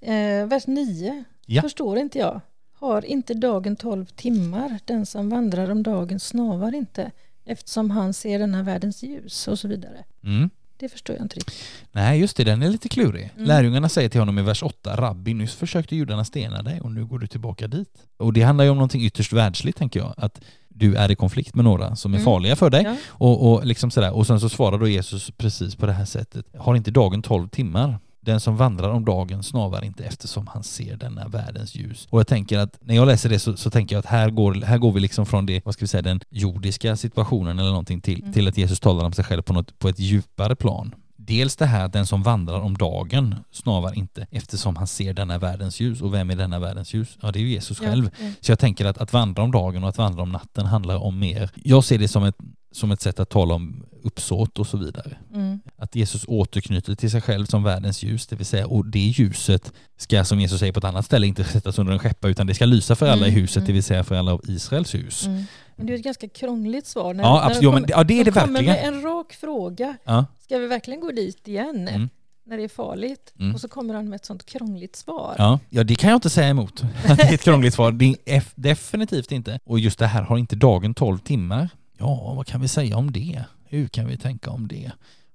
[0.40, 1.62] eh, vers 9 ja.
[1.62, 2.40] förstår inte jag.
[2.72, 4.78] Har inte dagen tolv timmar?
[4.84, 7.10] Den som vandrar om dagen snavar inte
[7.44, 10.04] eftersom han ser denna världens ljus och så vidare.
[10.22, 10.50] Mm.
[10.78, 11.54] Det förstår jag inte riktigt.
[11.92, 13.32] Nej, just det, den är lite klurig.
[13.34, 13.48] Mm.
[13.48, 17.04] Lärjungarna säger till honom i vers 8, Rabbi, nyss försökte judarna stena dig och nu
[17.04, 17.88] går du tillbaka dit.
[18.16, 20.14] Och det handlar ju om någonting ytterst världsligt, tänker jag.
[20.16, 22.24] Att du är i konflikt med några som är mm.
[22.24, 22.82] farliga för dig.
[22.82, 22.96] Ja.
[23.08, 24.12] Och, och, liksom sådär.
[24.12, 26.46] och sen så svarar då Jesus precis på det här sättet.
[26.58, 27.98] Har inte dagen tolv timmar?
[28.28, 32.06] Den som vandrar om dagen snavar inte eftersom han ser denna världens ljus.
[32.10, 34.54] Och jag tänker att när jag läser det så, så tänker jag att här går,
[34.54, 38.00] här går vi liksom från det, vad ska vi säga, den jordiska situationen eller någonting
[38.00, 38.32] till, mm.
[38.32, 40.94] till att Jesus talar om sig själv på, något, på ett djupare plan
[41.28, 45.38] Dels det här att den som vandrar om dagen snavar inte eftersom han ser denna
[45.38, 46.00] världens ljus.
[46.00, 47.18] Och vem är denna världens ljus?
[47.22, 48.10] Ja, det är ju Jesus själv.
[48.18, 48.32] Ja, ja.
[48.40, 51.18] Så jag tänker att att vandra om dagen och att vandra om natten handlar om
[51.18, 51.50] mer.
[51.54, 52.36] Jag ser det som ett,
[52.72, 55.16] som ett sätt att tala om uppsåt och så vidare.
[55.34, 55.60] Mm.
[55.76, 59.72] Att Jesus återknyter till sig själv som världens ljus, det vill säga och det ljuset
[59.96, 62.54] ska som Jesus säger på ett annat ställe inte sättas under en skeppa utan det
[62.54, 63.38] ska lysa för alla mm.
[63.38, 63.66] i huset, mm.
[63.66, 65.26] det vill säga för alla av Israels hus.
[65.26, 65.44] Mm.
[65.76, 67.14] Men det är ett ganska krångligt svar.
[67.14, 67.74] När, ja, absolut.
[67.74, 68.54] Kommer, ja, det är det verkligen.
[68.54, 69.96] kommer med en rak fråga.
[70.04, 70.24] Ja.
[70.40, 71.88] Ska vi verkligen gå dit igen?
[71.88, 72.08] Mm.
[72.46, 73.34] när det är farligt.
[73.38, 73.54] Mm.
[73.54, 75.34] Och så kommer han med ett sånt krångligt svar.
[75.38, 76.82] Ja, ja det kan jag inte säga emot.
[77.06, 77.92] det är ett krångligt svar.
[77.92, 79.60] Det är definitivt inte.
[79.64, 81.68] Och just det här har inte dagen 12 timmar.
[81.98, 83.44] Ja, vad kan vi säga om det?
[83.64, 84.92] Hur kan vi tänka om det?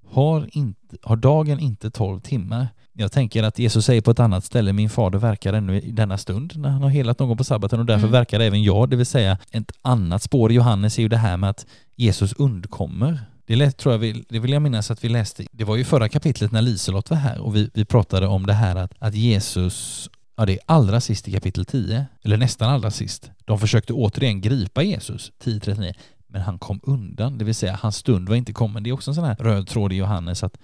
[0.09, 2.67] Har, inte, har dagen inte 12 timmar?
[2.93, 6.17] Jag tänker att Jesus säger på ett annat ställe, min fader verkar ännu i denna
[6.17, 8.11] stund när han har helat någon på sabbaten och därför mm.
[8.11, 11.37] verkar även jag, det vill säga ett annat spår i Johannes är ju det här
[11.37, 13.19] med att Jesus undkommer.
[13.45, 15.83] Det, lät, tror jag vi, det vill jag minnas att vi läste, det var ju
[15.83, 19.15] förra kapitlet när Liselott var här och vi, vi pratade om det här att, att
[19.15, 23.31] Jesus Ja, det är allra sist i kapitel 10, eller nästan allra sist.
[23.45, 25.93] De försökte återigen gripa Jesus, 10.39,
[26.33, 28.83] men han kom undan, det vill säga hans stund var inte kommen.
[28.83, 30.57] Det är också en sån här röd tråd i Johannes att,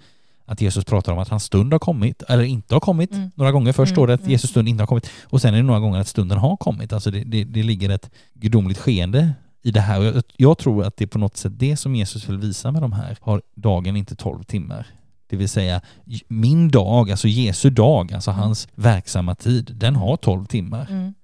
[0.44, 3.12] att Jesus pratar om att hans stund har kommit, eller inte har kommit.
[3.12, 3.30] Mm.
[3.34, 3.94] Några gånger först mm.
[3.94, 4.30] står det att mm.
[4.30, 6.92] Jesus stund inte har kommit och sen är det några gånger att stunden har kommit.
[6.92, 10.02] Alltså det, det, det ligger ett gudomligt skeende i det här.
[10.02, 12.82] Jag, jag tror att det är på något sätt det som Jesus vill visa med
[12.82, 13.16] de här.
[13.20, 14.86] Har dagen inte tolv timmar?
[15.26, 15.80] Det vill säga
[16.28, 18.42] min dag, alltså Jesu dag, alltså mm.
[18.42, 20.86] hans verksamma tid, den har tolv timmar.
[20.90, 21.14] Mm.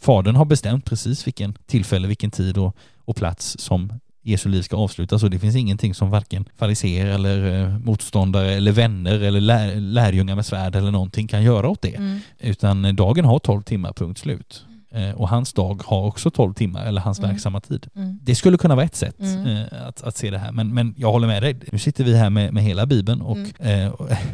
[0.00, 4.76] Fadern har bestämt precis vilken tillfälle, vilken tid och, och plats som Jesu liv ska
[4.76, 9.74] avslutas och det finns ingenting som varken fariseer eller eh, motståndare eller vänner eller lär,
[9.74, 11.96] lärjungar med svärd eller någonting kan göra åt det.
[11.96, 12.20] Mm.
[12.38, 14.64] Utan dagen har tolv timmar, punkt slut.
[14.92, 17.30] Eh, och hans dag har också 12 timmar, eller hans mm.
[17.30, 17.86] verksamma tid.
[17.96, 18.18] Mm.
[18.22, 19.46] Det skulle kunna vara ett sätt mm.
[19.46, 21.56] Eh, att, att se det här, men, men jag håller med dig.
[21.72, 23.86] Nu sitter vi här med, med hela Bibeln och, mm.
[23.86, 23.92] eh,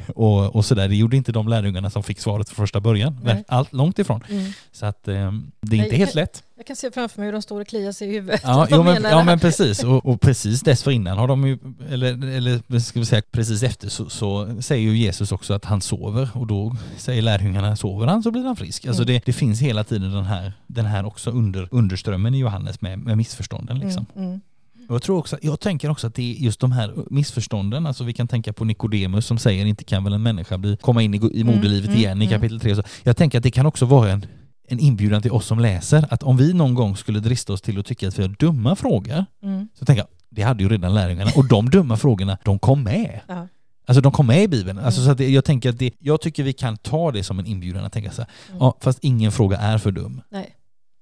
[0.08, 0.88] och, och sådär.
[0.88, 3.20] Det gjorde inte de lärjungarna som fick svaret från första början.
[3.22, 3.44] Nej.
[3.48, 4.24] Allt långt ifrån.
[4.28, 4.52] Mm.
[4.72, 6.42] Så att eh, det är inte helt lätt.
[6.58, 8.40] Jag kan se framför mig hur de står och kliar sig i huvudet.
[8.44, 9.84] Ja, jo, men, ja men precis.
[9.84, 11.58] Och, och, precis dessförinnan har de ju,
[11.90, 15.80] eller, eller ska vi säga precis efter så, så, säger ju Jesus också att han
[15.80, 18.86] sover och då säger lärjungarna sover han så blir han frisk.
[18.86, 19.14] Alltså mm.
[19.14, 22.98] det, det, finns hela tiden den här, den här också under, underströmmen i Johannes med,
[22.98, 24.06] med missförstånden liksom.
[24.16, 24.40] Mm, mm.
[24.88, 28.12] Jag, tror också, jag tänker också att det är just de här missförstånden, alltså vi
[28.12, 31.16] kan tänka på Nikodemus som säger inte kan väl en människa bli, komma in i,
[31.16, 32.38] i mm, moderlivet mm, igen i mm.
[32.38, 32.76] kapitel 3.
[32.76, 34.26] Så jag tänker att det kan också vara en
[34.68, 37.78] en inbjudan till oss som läser att om vi någon gång skulle drista oss till
[37.78, 39.68] att tycka att vi har dumma frågor mm.
[39.74, 43.20] så tänker jag, det hade ju redan lärjungarna och de dumma frågorna, de kom med.
[43.26, 43.48] Ja.
[43.86, 44.78] Alltså de kom med i Bibeln.
[44.78, 45.16] Alltså, mm.
[45.16, 47.84] så att jag tänker att det, jag tycker vi kan ta det som en inbjudan
[47.84, 48.58] att tänka så här, mm.
[48.60, 50.20] ja, fast ingen fråga är för dum.
[50.28, 50.56] Nej.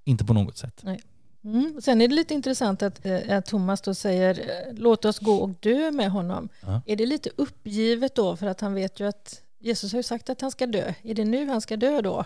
[0.04, 0.80] Inte på något sätt.
[0.82, 1.00] Nej.
[1.44, 1.80] Mm.
[1.82, 4.40] Sen är det lite intressant att, äh, Thomas då säger
[4.72, 6.48] låt oss gå och dö med honom.
[6.60, 6.80] Ja.
[6.86, 10.30] Är det lite uppgivet då för att han vet ju att Jesus har ju sagt
[10.30, 10.92] att han ska dö.
[11.02, 12.24] Är det nu han ska dö då?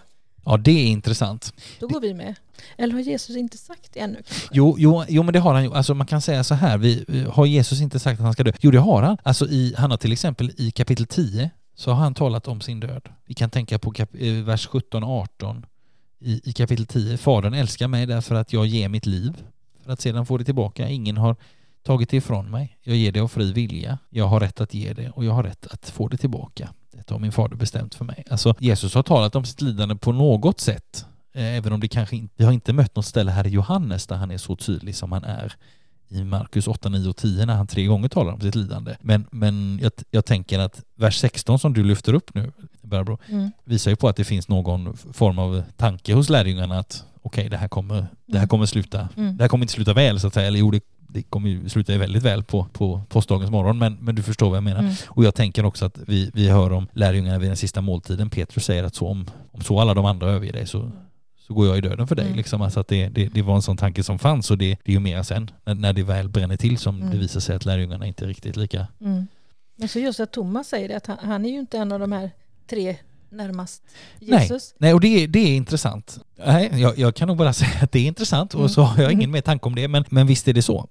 [0.48, 1.52] Ja, det är intressant.
[1.80, 2.34] Då går vi med.
[2.76, 4.22] Eller har Jesus inte sagt det ännu?
[4.52, 5.74] Jo, jo, jo, men det har han ju.
[5.74, 8.52] Alltså man kan säga så här, vi, har Jesus inte sagt att han ska dö?
[8.60, 9.16] Jo, det har han.
[9.22, 12.80] Alltså i, han har till exempel i kapitel 10 så har han talat om sin
[12.80, 13.08] död.
[13.26, 15.62] Vi kan tänka på kap, eh, vers 17-18
[16.20, 17.16] i, i kapitel 10.
[17.16, 19.42] Fadern älskar mig därför att jag ger mitt liv
[19.84, 20.88] för att sedan få det tillbaka.
[20.88, 21.36] Ingen har
[21.82, 22.78] tagit det ifrån mig.
[22.82, 23.98] Jag ger det av fri vilja.
[24.10, 26.68] Jag har rätt att ge det och jag har rätt att få det tillbaka.
[26.92, 28.24] Detta har min fader bestämt för mig.
[28.30, 32.16] Alltså Jesus har talat om sitt lidande på något sätt, eh, även om det kanske
[32.16, 34.96] inte, vi har inte mött något ställe här i Johannes där han är så tydlig
[34.96, 35.54] som han är
[36.08, 38.96] i Markus 8, 9 och 10 när han tre gånger talar om sitt lidande.
[39.00, 43.50] Men, men jag, jag tänker att vers 16 som du lyfter upp nu, Barbro, mm.
[43.64, 47.48] visar ju på att det finns någon form av tanke hos lärjungarna att okej, okay,
[47.48, 48.48] det här kommer, det här mm.
[48.48, 49.36] kommer sluta, mm.
[49.36, 51.68] det här kommer inte sluta väl så att säga, eller jo, det det kommer ju
[51.68, 54.80] sluta väldigt väl på, på påskdagens morgon, men, men du förstår vad jag menar.
[54.80, 54.94] Mm.
[55.06, 58.30] Och jag tänker också att vi, vi hör om lärjungarna vid den sista måltiden.
[58.30, 60.90] Petrus säger att så om, om så alla de andra överger dig så,
[61.38, 62.24] så går jag i döden för dig.
[62.24, 62.36] Mm.
[62.36, 62.62] Liksom.
[62.62, 64.94] Alltså att det, det, det, var en sån tanke som fanns och det, det är
[64.94, 67.10] ju mer sen, när, när det väl bränner till, som mm.
[67.10, 68.86] det visar sig att lärjungarna inte är riktigt lika.
[69.00, 69.26] Mm.
[69.76, 72.00] Men så just att Thomas säger det, att han, han är ju inte en av
[72.00, 72.30] de här
[72.66, 72.96] tre
[73.30, 73.82] närmast
[74.20, 74.74] Jesus.
[74.78, 76.18] Nej, Nej och det är, det är intressant.
[76.46, 79.12] Nej, jag, jag kan nog bara säga att det är intressant och så har jag
[79.12, 80.88] ingen mer tanke om det, men, men visst är det så.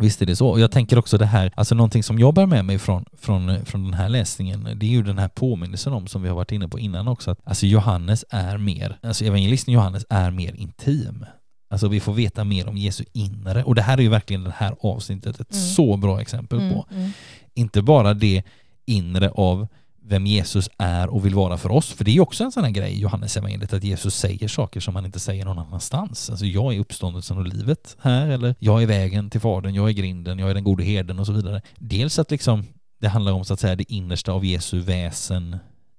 [0.00, 0.48] Visst är det så.
[0.48, 3.64] Och jag tänker också det här, alltså någonting som jag bär med mig från, från,
[3.64, 6.52] från den här läsningen, det är ju den här påminnelsen om, som vi har varit
[6.52, 11.24] inne på innan också, att alltså Johannes är mer, alltså evangelisten Johannes är mer intim.
[11.70, 13.64] Alltså vi får veta mer om Jesu inre.
[13.64, 15.66] Och det här är ju verkligen det här avsnittet ett mm.
[15.66, 16.86] så bra exempel på.
[16.90, 17.10] Mm, mm.
[17.54, 18.42] Inte bara det
[18.86, 19.66] inre av
[20.10, 21.92] vem Jesus är och vill vara för oss.
[21.92, 24.80] För det är också en sån här grej i Johannes evangeliet att Jesus säger saker
[24.80, 26.30] som han inte säger någon annanstans.
[26.30, 29.92] Alltså jag är uppståndelsen och livet här eller jag är vägen till Fadern, jag är
[29.92, 31.62] grinden, jag är den gode herden och så vidare.
[31.78, 32.64] Dels att liksom
[33.00, 35.56] det handlar om så att säga det innersta av Jesu väsen,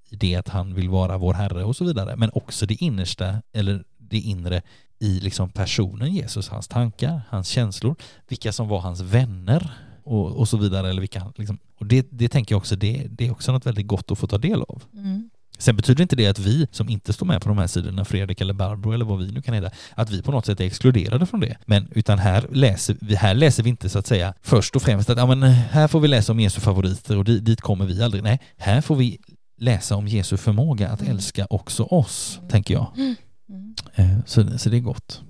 [0.09, 3.83] det att han vill vara vår Herre och så vidare, men också det innersta, eller
[3.97, 4.61] det inre
[4.99, 7.95] i liksom personen Jesus, hans tankar, hans känslor,
[8.27, 9.71] vilka som var hans vänner
[10.03, 10.89] och, och så vidare.
[10.89, 13.87] Eller vilka, liksom, och det, det tänker jag också, det, det är också något väldigt
[13.87, 14.83] gott att få ta del av.
[14.93, 15.29] Mm.
[15.57, 18.41] Sen betyder inte det att vi som inte står med på de här sidorna, Fredrik
[18.41, 21.25] eller Barbro eller vad vi nu kan heta, att vi på något sätt är exkluderade
[21.25, 21.57] från det.
[21.65, 25.09] Men utan här läser vi, här läser vi inte så att säga först och främst
[25.09, 28.03] att ja, men här får vi läsa om Jesu favoriter och dit, dit kommer vi
[28.03, 28.23] aldrig.
[28.23, 29.17] Nej, här får vi
[29.57, 31.13] läsa om Jesu förmåga att mm.
[31.13, 32.49] älska också oss, mm.
[32.49, 32.91] tänker jag.
[32.97, 33.15] Mm.
[33.95, 34.21] Mm.
[34.25, 35.21] Så, så det är gott.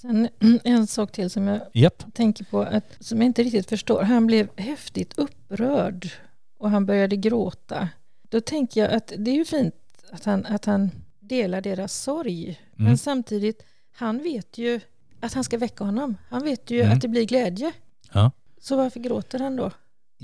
[0.00, 0.28] Sen
[0.64, 2.04] en sak till som jag yep.
[2.14, 4.02] tänker på, att, som jag inte riktigt förstår.
[4.02, 6.10] Han blev häftigt upprörd
[6.58, 7.88] och han började gråta.
[8.22, 9.74] Då tänker jag att det är ju fint
[10.10, 12.44] att han, att han delar deras sorg.
[12.44, 12.58] Mm.
[12.76, 14.80] Men samtidigt, han vet ju
[15.20, 16.16] att han ska väcka honom.
[16.28, 16.92] Han vet ju mm.
[16.92, 17.72] att det blir glädje.
[18.12, 18.30] Ja.
[18.60, 19.70] Så varför gråter han då?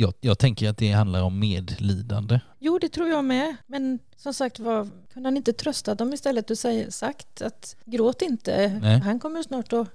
[0.01, 2.41] Jag, jag tänker att det handlar om medlidande.
[2.59, 3.57] Jo, det tror jag med.
[3.67, 8.23] Men som sagt var, kunde han inte trösta dem istället och säga, sagt att gråt
[8.23, 8.99] inte, Nej.
[8.99, 9.89] han kommer snart att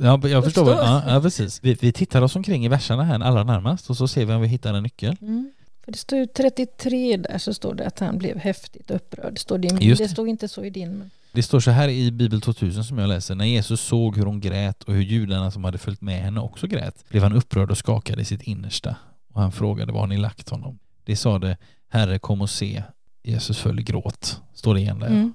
[0.00, 0.70] Ja, jag förstår.
[0.70, 1.60] Ja, ja, precis.
[1.62, 4.40] Vi, vi tittar oss omkring i verserna här allra närmast och så ser vi om
[4.40, 5.16] vi hittar en nyckel.
[5.20, 5.52] Mm.
[5.84, 9.38] För det står ju 33 där så står det att han blev häftigt upprörd.
[9.38, 9.94] Står det, det.
[9.94, 10.98] det stod inte så i din.
[10.98, 11.10] Men...
[11.32, 13.34] Det står så här i Bibel 2000 som jag läser.
[13.34, 16.66] När Jesus såg hur hon grät och hur judarna som hade följt med henne också
[16.66, 18.96] grät blev han upprörd och skakade i sitt innersta.
[19.32, 20.78] Och han frågade var ni lagt honom.
[21.04, 21.56] Det sa det,
[21.88, 22.82] Herre kom och se.
[23.22, 24.42] Jesus föll i gråt.
[24.54, 25.06] Står det igen där.
[25.06, 25.34] Mm.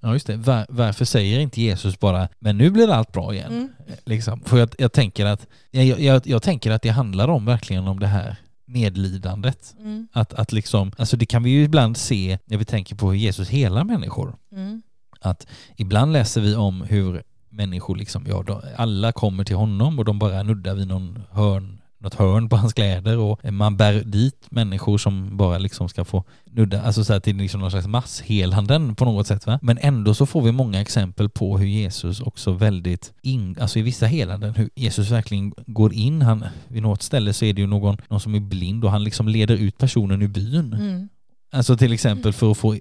[0.00, 0.36] Ja just det.
[0.36, 3.52] Var, varför säger inte Jesus bara men nu blir allt bra igen?
[3.52, 3.68] Mm.
[4.04, 4.40] Liksom.
[4.40, 8.00] För jag, jag, tänker att jag, jag, jag, tänker att det handlar om verkligen om
[8.00, 9.74] det här medlidandet.
[9.78, 10.08] Mm.
[10.12, 13.18] Att, att liksom, alltså det kan vi ju ibland se när vi tänker på hur
[13.18, 14.36] Jesus helar människor.
[14.52, 14.82] Mm.
[15.20, 20.18] Att ibland läser vi om hur människor liksom, ja, alla kommer till honom och de
[20.18, 24.98] bara nuddar vid någon hörn något hörn på hans kläder och man bär dit människor
[24.98, 29.04] som bara liksom ska få nudda, alltså så här till liksom någon slags masshelanden på
[29.04, 29.58] något sätt va.
[29.62, 33.82] Men ändå så får vi många exempel på hur Jesus också väldigt in, alltså i
[33.82, 37.66] vissa helanden, hur Jesus verkligen går in, han, vid något ställe så är det ju
[37.66, 40.72] någon, någon som är blind och han liksom leder ut personen ur byn.
[40.72, 41.08] Mm.
[41.54, 42.76] Alltså till exempel för att få,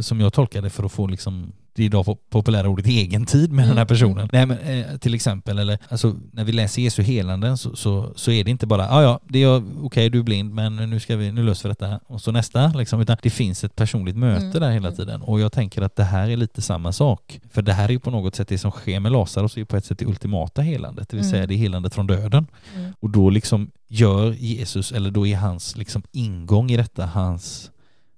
[0.00, 3.64] som jag tolkar det, för att få liksom det idag populära ordet egen tid med
[3.64, 3.68] mm.
[3.68, 3.86] den här mm.
[3.86, 4.28] personen.
[4.32, 8.30] Nej, men, eh, till exempel, eller alltså, när vi läser Jesu helanden så, så, så
[8.30, 11.00] är det inte bara ja, ja, det är okej, okay, du är blind, men nu,
[11.00, 14.16] ska vi, nu löser vi detta och så nästa, liksom, utan det finns ett personligt
[14.16, 14.60] möte mm.
[14.60, 17.40] där hela tiden och jag tänker att det här är lite samma sak.
[17.50, 19.76] För det här är ju på något sätt det som sker med Lazarus, är på
[19.76, 21.48] ett sätt det ultimata helandet, det vill säga mm.
[21.48, 22.46] det helandet från döden.
[22.76, 22.92] Mm.
[23.00, 27.70] Och då liksom gör Jesus, eller då är hans liksom ingång i detta, hans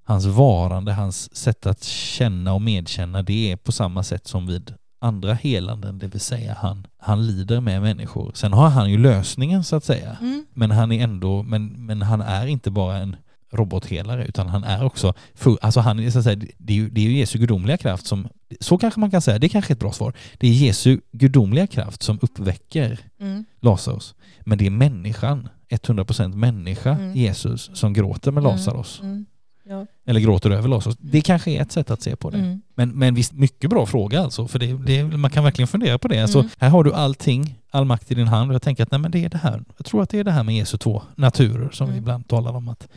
[0.06, 4.74] hans varande, hans sätt att känna och medkänna, det är på samma sätt som vid
[5.00, 8.32] andra helanden, det vill säga han, han lider med människor.
[8.34, 10.46] Sen har han ju lösningen så att säga, mm.
[10.54, 13.16] men han är ändå, men, men han är inte bara en
[13.52, 16.90] robothelare utan han är också, full, alltså han är så att säga, det är ju,
[16.90, 18.28] det är ju Jesu gudomliga kraft som,
[18.60, 20.12] så kanske man kan säga, det är kanske är ett bra svar.
[20.38, 23.44] Det är Jesu gudomliga kraft som uppväcker mm.
[23.60, 27.16] Lazarus, men det är människan, 100% människa, mm.
[27.16, 28.52] Jesus, som gråter med mm.
[28.52, 29.00] Lazarus.
[29.02, 29.26] Mm.
[29.68, 29.86] Ja.
[30.04, 30.96] Eller gråter över Lazarus.
[31.00, 32.38] Det kanske är ett sätt att se på det.
[32.38, 32.62] Mm.
[32.74, 34.48] Men, men visst, mycket bra fråga alltså.
[34.48, 36.22] För det, det, man kan verkligen fundera på det.
[36.22, 36.50] Alltså, mm.
[36.58, 38.50] Här har du allting, all makt i din hand.
[38.50, 39.64] Och jag tänker att nej, men det är det här.
[39.76, 41.94] Jag tror att det är det här med Jesu två naturer som mm.
[41.94, 42.68] vi ibland talar om.
[42.68, 42.88] att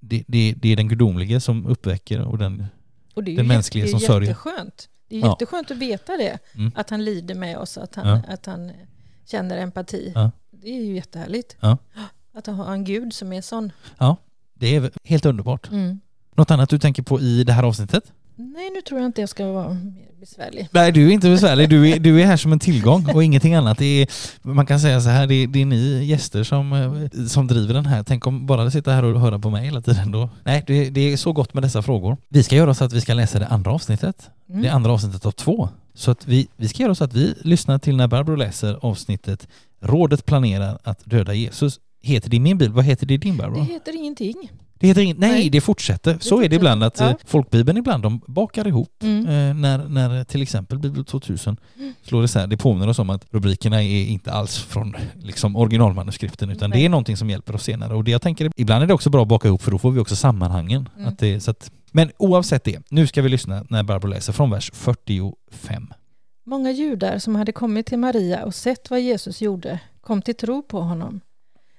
[0.00, 2.66] det, det, det är den gudomlige som uppväcker och den,
[3.14, 4.28] och det är den mänskliga som sörjer.
[4.28, 4.88] Jätteskönt.
[5.08, 5.28] Det är ja.
[5.28, 6.38] jätteskönt att veta det.
[6.54, 6.72] Mm.
[6.74, 8.22] Att han lider med oss, att han, ja.
[8.28, 8.72] att han
[9.26, 10.12] känner empati.
[10.14, 10.30] Ja.
[10.50, 11.56] Det är ju jättehärligt.
[12.34, 13.72] Att ha en gud som är sån.
[13.98, 14.16] Ja,
[14.58, 15.70] det är helt underbart.
[15.70, 16.00] Mm.
[16.36, 18.12] Något annat du tänker på i det här avsnittet?
[18.36, 20.68] Nej, nu tror jag inte jag ska vara mer besvärlig.
[20.72, 21.68] Nej, du är inte besvärlig.
[21.70, 23.80] Du är, du är här som en tillgång och ingenting annat.
[23.80, 24.08] Är,
[24.42, 27.74] man kan säga så här, det är, det är ni gäster som, eh, som driver
[27.74, 28.02] den här.
[28.02, 30.30] Tänk om bara sitta här och höra på mig hela tiden då.
[30.44, 32.16] Nej, det, det är så gott med dessa frågor.
[32.28, 34.30] Vi ska göra så att vi ska läsa det andra avsnittet.
[34.48, 34.62] Mm.
[34.62, 35.68] Det andra avsnittet av två.
[35.94, 39.48] Så att vi, vi ska göra så att vi lyssnar till när Barbro läser avsnittet
[39.80, 42.72] Rådet planerar att döda Jesus Heter det i min bil?
[42.72, 43.60] Vad heter det i din Barbro?
[43.60, 44.50] Det heter ingenting.
[44.78, 46.14] Det heter inget, nej, nej, det fortsätter.
[46.14, 46.44] Det så fortsätter.
[46.44, 47.10] är det ibland att ja.
[47.10, 49.26] Eh, folkbibeln ibland de bakar ihop mm.
[49.26, 51.94] eh, när, när till exempel Bibel 2000 mm.
[52.02, 52.46] slår isär.
[52.46, 56.78] Det påminner oss om att rubrikerna är inte alls från liksom, originalmanuskripten utan nej.
[56.78, 57.94] det är någonting som hjälper oss senare.
[57.94, 59.90] Och det jag tänker, ibland är det också bra att baka ihop för då får
[59.90, 60.88] vi också sammanhangen.
[60.96, 61.08] Mm.
[61.08, 64.50] Att det, så att, men oavsett det, nu ska vi lyssna när Barbro läser från
[64.50, 65.92] vers 45.
[66.44, 70.62] Många judar som hade kommit till Maria och sett vad Jesus gjorde kom till tro
[70.62, 71.20] på honom.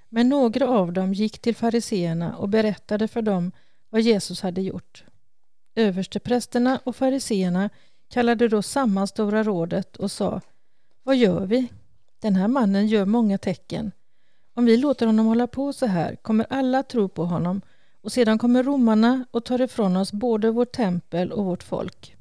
[0.10, 3.52] Men några av dem gick till fariseerna och berättade för dem
[3.90, 5.04] vad Jesus hade gjort.
[5.76, 7.70] Översteprästerna och fariseerna
[8.10, 10.42] kallade då samman Stora rådet och sa
[11.04, 11.68] Vad gör vi?
[12.20, 13.92] Den här mannen gör många tecken
[14.54, 17.62] Om vi låter honom hålla på så här kommer alla tro på honom
[18.02, 22.16] och sedan kommer romarna och tar ifrån oss både vårt tempel och vårt folk.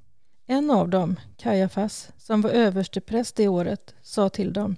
[0.46, 4.76] En av dem, Kajafas, som var överstepräst det året, sa till dem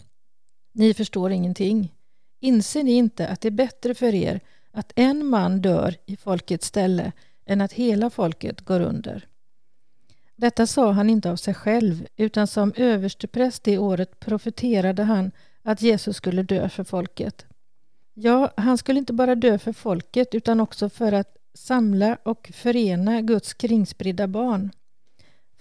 [0.73, 1.93] Ni förstår ingenting.
[2.41, 4.41] Inser ni inte att det är bättre för er
[4.73, 7.13] att en man dör i folkets ställe
[7.47, 9.29] än att hela folket går under?
[10.37, 15.31] Detta sa han inte av sig själv, utan som överstepräst det året profeterade han
[15.63, 17.47] att Jesus skulle dö för folket.
[18.15, 23.21] Ja, han skulle inte bara dö för folket utan också för att samla och förena
[23.21, 24.71] Guds kringspridda barn.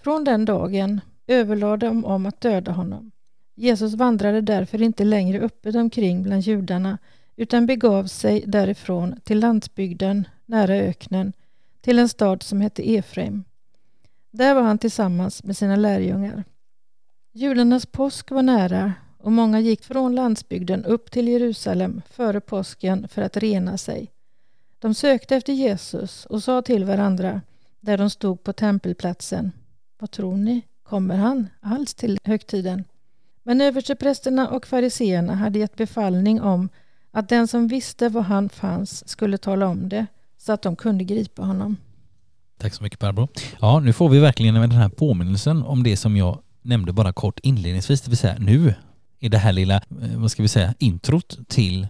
[0.02, 3.10] Från den dagen överlade de om att döda honom.
[3.60, 6.98] Jesus vandrade därför inte längre öppet omkring bland judarna
[7.36, 11.32] utan begav sig därifrån till landsbygden nära öknen
[11.80, 13.44] till en stad som hette Efraim.
[14.30, 16.44] Där var han tillsammans med sina lärjungar.
[17.32, 23.22] Judarnas påsk var nära och många gick från landsbygden upp till Jerusalem före påsken för
[23.22, 24.10] att rena sig.
[24.78, 27.40] De sökte efter Jesus och sa till varandra
[27.80, 29.52] där de stod på tempelplatsen.
[29.98, 30.62] Vad tror ni?
[30.82, 32.84] Kommer han alls till högtiden?
[33.48, 36.68] Men översteprästerna och fariseerna hade gett befallning om
[37.10, 40.06] att den som visste var han fanns skulle tala om det
[40.38, 41.76] så att de kunde gripa honom.
[42.58, 43.28] Tack så mycket Barbro.
[43.60, 47.12] Ja, nu får vi verkligen med den här påminnelsen om det som jag nämnde bara
[47.12, 48.74] kort inledningsvis, det vill säga nu
[49.20, 51.86] är det här lilla, eh, vad ska vi säga, introt till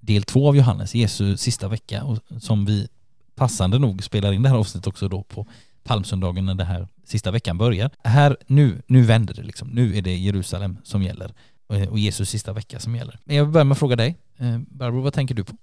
[0.00, 2.88] del två av Johannes, Jesu sista vecka, och som vi
[3.34, 5.46] passande nog spelar in det här avsnittet också då på
[5.86, 7.90] palmsöndagen när det här sista veckan börjar.
[8.04, 9.68] Här, nu, nu vänder det liksom.
[9.68, 11.34] Nu är det Jerusalem som gäller
[11.72, 13.18] eh, och Jesus sista vecka som gäller.
[13.24, 15.56] Men jag vill börja med att fråga dig, eh, Barbro, vad tänker du på?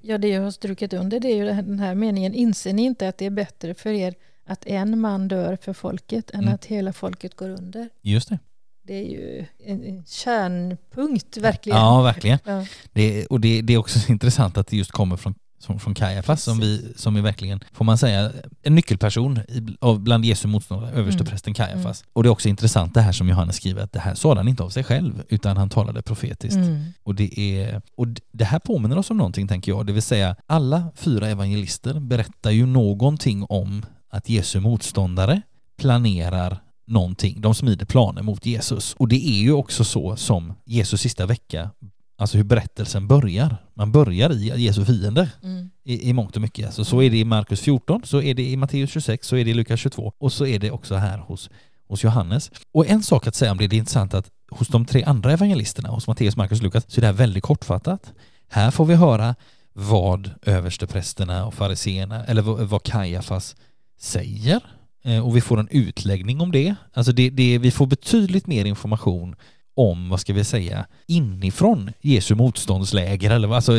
[0.00, 3.08] Ja, det jag har strukit under det är ju den här meningen, inser ni inte
[3.08, 4.14] att det är bättre för er
[4.46, 6.54] att en man dör för folket än mm.
[6.54, 7.88] att hela folket går under?
[8.02, 8.38] Just det.
[8.82, 11.78] Det är ju en kärnpunkt verkligen.
[11.78, 12.38] Ja, verkligen.
[12.44, 12.66] Ja.
[12.92, 15.34] Det, och det, det, är också intressant att det just kommer från
[15.64, 18.30] som, från Kajafas som, vi, som är verkligen, får man säga,
[18.62, 21.54] en nyckelperson i, av, bland Jesu motståndare, översteprästen mm.
[21.54, 22.02] Kajafas.
[22.02, 22.10] Mm.
[22.12, 24.48] Och det är också intressant det här som Johannes skriver, att det här sa han
[24.48, 26.56] inte av sig själv, utan han talade profetiskt.
[26.56, 26.84] Mm.
[27.02, 30.36] Och, det är, och det här påminner oss om någonting, tänker jag, det vill säga
[30.46, 35.42] alla fyra evangelister berättar ju någonting om att Jesu motståndare
[35.76, 37.40] planerar någonting.
[37.40, 38.94] De smider planer mot Jesus.
[38.98, 41.70] Och det är ju också så som Jesus sista vecka
[42.16, 43.56] alltså hur berättelsen börjar.
[43.74, 45.70] Man börjar i Jesu fiender mm.
[45.84, 46.66] i, i mångt och mycket.
[46.66, 49.44] Alltså, så är det i Markus 14, så är det i Matteus 26, så är
[49.44, 51.50] det i Lukas 22 och så är det också här hos,
[51.88, 52.50] hos Johannes.
[52.72, 55.32] Och en sak att säga om det, det är intressant att hos de tre andra
[55.32, 58.12] evangelisterna, hos Matteus, Markus och Lukas, så är det här väldigt kortfattat.
[58.48, 59.34] Här får vi höra
[59.72, 63.56] vad översteprästerna och fariseerna, eller vad, vad Kajafas
[64.00, 64.60] säger
[65.04, 66.74] eh, och vi får en utläggning om det.
[66.92, 69.36] Alltså det, det, vi får betydligt mer information
[69.74, 73.72] om, vad ska vi säga, inifrån Jesu motståndsläger eller alltså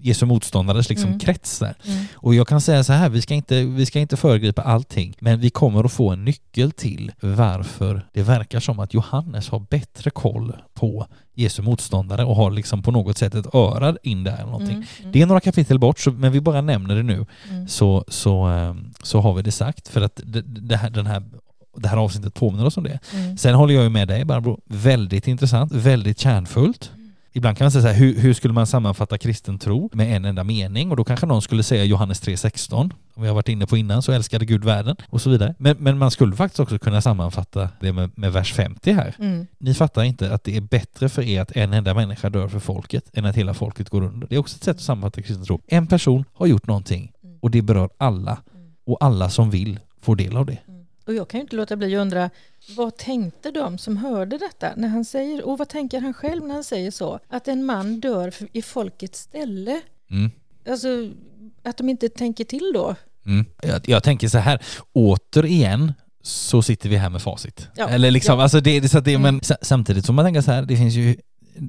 [0.00, 1.18] Jesu motståndares liksom mm.
[1.18, 1.74] kretsar.
[1.84, 2.04] Mm.
[2.14, 5.40] Och jag kan säga så här, vi ska, inte, vi ska inte föregripa allting, men
[5.40, 10.10] vi kommer att få en nyckel till varför det verkar som att Johannes har bättre
[10.10, 14.44] koll på Jesu motståndare och har liksom på något sätt ett öra in där eller
[14.44, 14.76] någonting.
[14.76, 15.12] Mm, mm.
[15.12, 17.68] Det är några kapitel bort, så, men vi bara nämner det nu, mm.
[17.68, 19.88] så, så, ehm, så har vi det sagt.
[19.88, 21.22] För att det, det här, den här
[21.76, 22.98] det här avsnittet påminner oss om det.
[23.14, 23.36] Mm.
[23.36, 26.90] Sen håller jag ju med dig Barbro, väldigt intressant, väldigt kärnfullt.
[26.94, 27.02] Mm.
[27.34, 30.24] Ibland kan man säga så här, hur, hur, skulle man sammanfatta kristen tro med en
[30.24, 30.90] enda mening?
[30.90, 34.02] Och då kanske någon skulle säga Johannes 3.16, som vi har varit inne på innan,
[34.02, 35.54] så älskade Gud världen och så vidare.
[35.58, 39.14] Men, men man skulle faktiskt också kunna sammanfatta det med, med vers 50 här.
[39.18, 39.46] Mm.
[39.58, 42.58] Ni fattar inte att det är bättre för er att en enda människa dör för
[42.58, 44.26] folket än att hela folket går under.
[44.26, 45.60] Det är också ett sätt att sammanfatta kristen tro.
[45.66, 47.38] En person har gjort någonting mm.
[47.40, 48.38] och det berör alla.
[48.54, 48.72] Mm.
[48.84, 50.58] Och alla som vill får del av det.
[51.12, 52.30] Och jag kan ju inte låta bli att undra,
[52.76, 56.54] vad tänkte de som hörde detta när han säger, och vad tänker han själv när
[56.54, 57.20] han säger så?
[57.28, 59.80] Att en man dör i folkets ställe.
[60.10, 60.30] Mm.
[60.68, 60.88] Alltså,
[61.62, 62.94] att de inte tänker till då.
[63.26, 63.46] Mm.
[63.62, 65.92] Jag, jag, tänker så här, återigen
[66.22, 67.68] så sitter vi här med facit.
[67.76, 67.88] Ja.
[67.88, 68.42] Eller liksom, ja.
[68.42, 69.22] alltså det, så det, mm.
[69.22, 71.16] men samtidigt som man tänker så här, det finns ju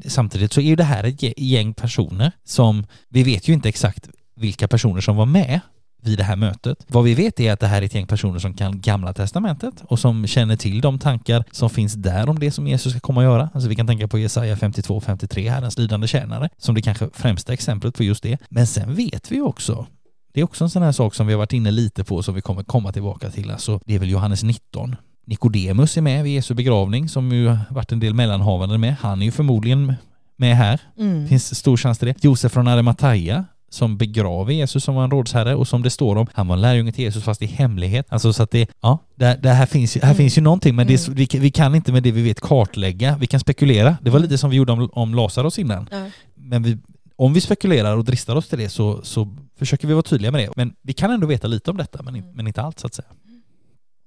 [0.06, 4.10] Samtidigt så är ju det här ett gäng personer som, vi vet ju inte exakt
[4.36, 5.60] vilka personer som var med
[6.04, 6.78] vid det här mötet.
[6.88, 9.84] Vad vi vet är att det här är ett gäng personer som kan Gamla Testamentet
[9.84, 13.22] och som känner till de tankar som finns där om det som Jesus ska komma
[13.22, 13.50] att göra.
[13.54, 17.54] Alltså vi kan tänka på Jesaja 52 53, Herrens lidande tjänare, som det kanske främsta
[17.54, 18.38] exemplet på just det.
[18.50, 19.86] Men sen vet vi också
[20.34, 22.36] det är också en sån här sak som vi har varit inne lite på som
[22.36, 23.52] vi kommer komma tillbaka till.
[23.52, 24.96] Alltså, det är väl Johannes 19.
[25.26, 28.96] Nikodemus är med vid Jesu begravning som ju varit en del mellanhavanden med.
[29.00, 29.94] Han är ju förmodligen
[30.36, 30.80] med här.
[30.98, 31.28] Mm.
[31.28, 32.24] Finns stor chans till det.
[32.24, 36.28] Josef från Arimathea som begraver Jesus som var en rådsherre och som det står om,
[36.34, 38.06] han var lärjunge till Jesus fast i hemlighet.
[38.10, 40.16] Alltså så att det, ja, det, det här, finns, här mm.
[40.16, 41.16] finns ju någonting men det, mm.
[41.16, 43.98] vi, vi, kan inte med det vi vet kartlägga, vi kan spekulera.
[44.02, 44.30] Det var mm.
[44.30, 45.90] lite som vi gjorde om, om Lazarus innan.
[45.92, 46.10] Ja.
[46.36, 46.78] Men vi,
[47.16, 50.42] om vi spekulerar och dristar oss till det så, så försöker vi vara tydliga med
[50.42, 50.50] det.
[50.56, 53.08] Men vi kan ändå veta lite om detta, men, men inte allt så att säga.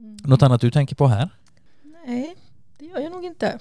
[0.00, 0.16] Mm.
[0.24, 1.28] Något annat du tänker på här?
[2.06, 2.34] Nej,
[2.78, 3.58] det gör jag nog inte.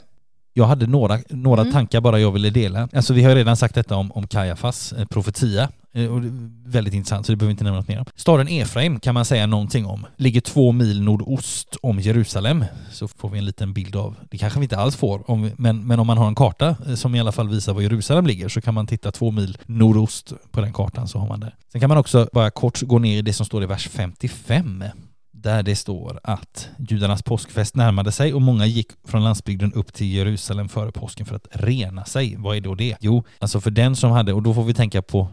[0.53, 1.74] Jag hade några, några mm.
[1.74, 2.89] tankar bara jag ville dela.
[2.93, 5.70] Alltså vi har redan sagt detta om, om Kajafas eh, profetia.
[5.95, 6.21] Eh, och
[6.65, 8.05] väldigt intressant, så det behöver vi inte nämna något mer om.
[8.15, 10.05] Staden Efraim kan man säga någonting om.
[10.17, 12.65] Ligger två mil nordost om Jerusalem.
[12.91, 15.87] Så får vi en liten bild av, det kanske vi inte alls får, om, men,
[15.87, 18.49] men om man har en karta eh, som i alla fall visar var Jerusalem ligger
[18.49, 21.53] så kan man titta två mil nordost på den kartan så har man det.
[21.71, 24.83] Sen kan man också bara kort gå ner i det som står i vers 55
[25.31, 30.07] där det står att judarnas påskfest närmade sig och många gick från landsbygden upp till
[30.07, 32.35] Jerusalem före påsken för att rena sig.
[32.37, 32.95] Vad är då det?
[32.99, 35.27] Jo, alltså för den som hade, och då får vi tänka på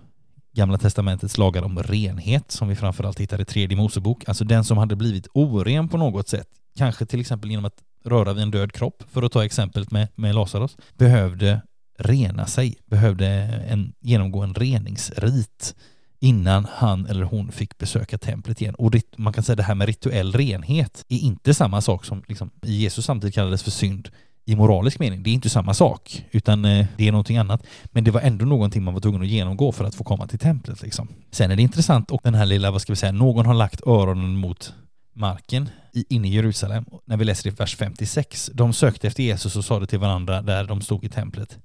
[0.55, 4.29] Gamla testamentets lagar om renhet som vi framförallt hittar i tredje Mosebok.
[4.29, 8.33] Alltså den som hade blivit oren på något sätt, kanske till exempel genom att röra
[8.33, 11.63] vid en död kropp, för att ta exemplet med, med Lazarus, behövde
[11.99, 13.27] rena sig, behövde
[13.69, 15.75] en, genomgå en reningsrit
[16.21, 18.75] innan han eller hon fick besöka templet igen.
[18.75, 22.51] Och man kan säga det här med rituell renhet är inte samma sak som liksom,
[22.63, 24.09] i Jesus samtidigt kallades för synd
[24.45, 25.23] i moralisk mening.
[25.23, 27.63] Det är inte samma sak, utan eh, det är någonting annat.
[27.85, 30.39] Men det var ändå någonting man var tvungen att genomgå för att få komma till
[30.39, 30.83] templet.
[30.83, 31.09] Liksom.
[31.31, 33.87] Sen är det intressant, och den här lilla, vad ska vi säga, någon har lagt
[33.87, 34.75] öronen mot
[35.15, 35.69] marken
[36.09, 36.85] inne i Jerusalem.
[37.05, 38.51] När vi läser i vers 56.
[38.55, 41.59] De sökte efter Jesus och sa det till varandra där de stod i templet.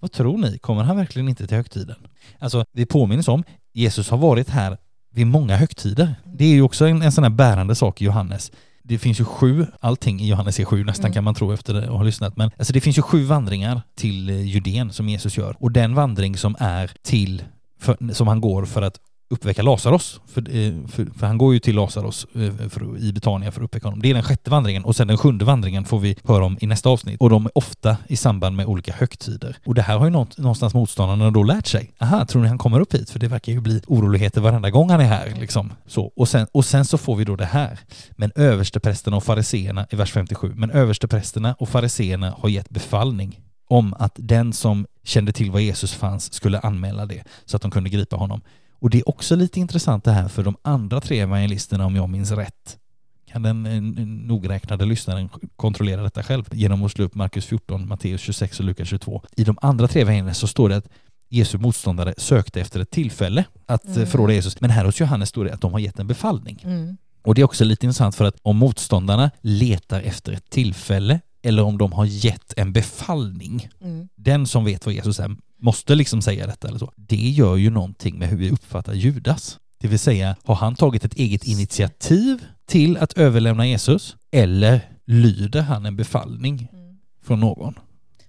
[0.00, 0.58] Vad tror ni?
[0.58, 1.96] Kommer han verkligen inte till högtiden?
[2.38, 4.78] Alltså, vi påminns om, Jesus har varit här
[5.10, 6.14] vid många högtider.
[6.24, 8.52] Det är ju också en, en sån här bärande sak i Johannes.
[8.82, 11.14] Det finns ju sju, allting i Johannes är sju nästan mm.
[11.14, 14.30] kan man tro efter att ha lyssnat, men alltså det finns ju sju vandringar till
[14.30, 15.56] eh, Judén som Jesus gör.
[15.58, 17.42] Och den vandring som är till,
[17.80, 18.98] för, som han går för att
[19.32, 20.20] uppväcka Lazarus.
[20.26, 23.86] För, eh, för, för, han går ju till Lazarus eh, i Betania för att uppväcka
[23.86, 24.02] honom.
[24.02, 26.66] Det är den sjätte vandringen och sen den sjunde vandringen får vi höra om i
[26.66, 27.20] nästa avsnitt.
[27.20, 29.56] Och de är ofta i samband med olika högtider.
[29.66, 31.92] Och det här har ju någonstans motståndarna då lärt sig.
[31.98, 33.10] Aha, tror ni han kommer upp hit?
[33.10, 35.34] För det verkar ju bli oroligheter varenda gång han är här.
[35.40, 35.72] Liksom.
[35.86, 36.12] Så.
[36.16, 37.78] Och, sen, och sen så får vi då det här.
[38.10, 40.52] Men översteprästerna och fariseerna i vers 57.
[40.56, 45.92] Men översteprästerna och fariseerna har gett befallning om att den som kände till var Jesus
[45.92, 48.40] fanns skulle anmäla det så att de kunde gripa honom.
[48.82, 52.08] Och det är också lite intressant det här för de andra tre evangelisterna om jag
[52.08, 52.78] minns rätt.
[53.26, 58.20] Kan den eh, nogräknade lyssnaren kontrollera detta själv genom att slå upp Markus 14, Matteus
[58.20, 59.22] 26 och Lukas 22.
[59.36, 60.88] I de andra tre evangelierna så står det att
[61.28, 64.06] Jesu motståndare sökte efter ett tillfälle att eh, mm.
[64.06, 64.60] förråda Jesus.
[64.60, 66.60] Men här hos Johannes står det att de har gett en befallning.
[66.64, 66.96] Mm.
[67.22, 71.62] Och det är också lite intressant för att om motståndarna letar efter ett tillfälle eller
[71.62, 73.68] om de har gett en befallning.
[73.80, 74.08] Mm.
[74.16, 76.92] Den som vet vad Jesus är måste liksom säga detta eller så.
[76.96, 79.58] Det gör ju någonting med hur vi uppfattar Judas.
[79.80, 85.62] Det vill säga, har han tagit ett eget initiativ till att överlämna Jesus eller lyder
[85.62, 86.98] han en befallning mm.
[87.22, 87.74] från någon?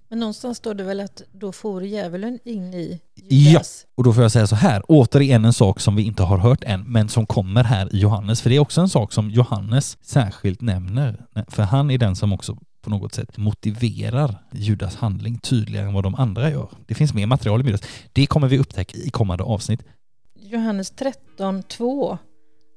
[0.08, 3.84] Men någonstans står det väl att då får djävulen in i Judas?
[3.84, 6.38] Ja, och då får jag säga så här, återigen en sak som vi inte har
[6.38, 9.30] hört än, men som kommer här i Johannes, för det är också en sak som
[9.30, 15.38] Johannes särskilt nämner, för han är den som också på något sätt motiverar Judas handling
[15.38, 16.68] tydligare än vad de andra gör.
[16.86, 17.82] Det finns mer material i Judas.
[18.12, 19.80] Det kommer vi upptäcka i kommande avsnitt.
[20.40, 22.18] Johannes 13, 2.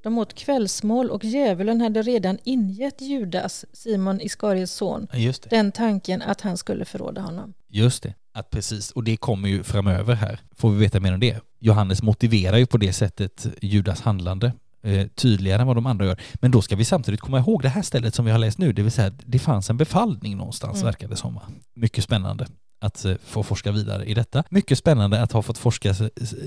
[0.04, 5.08] De åt kvällsmål och djävulen hade redan ingett Judas, Simon Iskariets son,
[5.50, 7.54] den tanken att han skulle förråda honom.
[7.70, 8.92] Just det, att precis.
[8.92, 11.42] Och det kommer ju framöver här, får vi veta mer om det.
[11.60, 14.52] Johannes motiverar ju på det sättet Judas handlande
[14.82, 16.22] eh, tydligare än vad de andra gör.
[16.34, 18.74] Men då ska vi samtidigt komma ihåg det här stället som vi har läst nu,
[18.74, 20.86] det vill säga att det fanns en befallning någonstans mm.
[20.86, 21.40] verkar det som.
[21.74, 22.48] Mycket spännande
[22.80, 24.44] att eh, få forska vidare i detta.
[24.50, 25.94] Mycket spännande att ha fått forska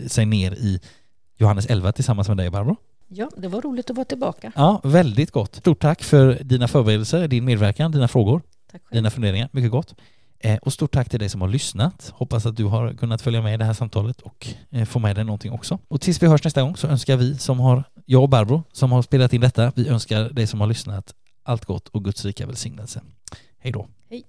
[0.06, 0.80] sig ner i
[1.36, 2.76] Johannes 11 tillsammans med dig Barbro.
[3.08, 4.52] Ja, det var roligt att vara tillbaka.
[4.56, 5.56] Ja, väldigt gott.
[5.56, 8.42] Stort tack för dina förberedelser, din medverkan, dina frågor,
[8.90, 9.48] dina funderingar.
[9.52, 9.94] Mycket gott.
[10.42, 12.12] Eh, och stort tack till dig som har lyssnat.
[12.14, 15.16] Hoppas att du har kunnat följa med i det här samtalet och eh, få med
[15.16, 15.78] dig någonting också.
[15.88, 18.92] Och tills vi hörs nästa gång så önskar vi som har, jag och Barbro som
[18.92, 22.46] har spelat in detta, vi önskar dig som har lyssnat allt gott och Guds rika
[22.46, 23.02] välsignelse.
[23.58, 23.88] Hej då.
[24.10, 24.24] Hej.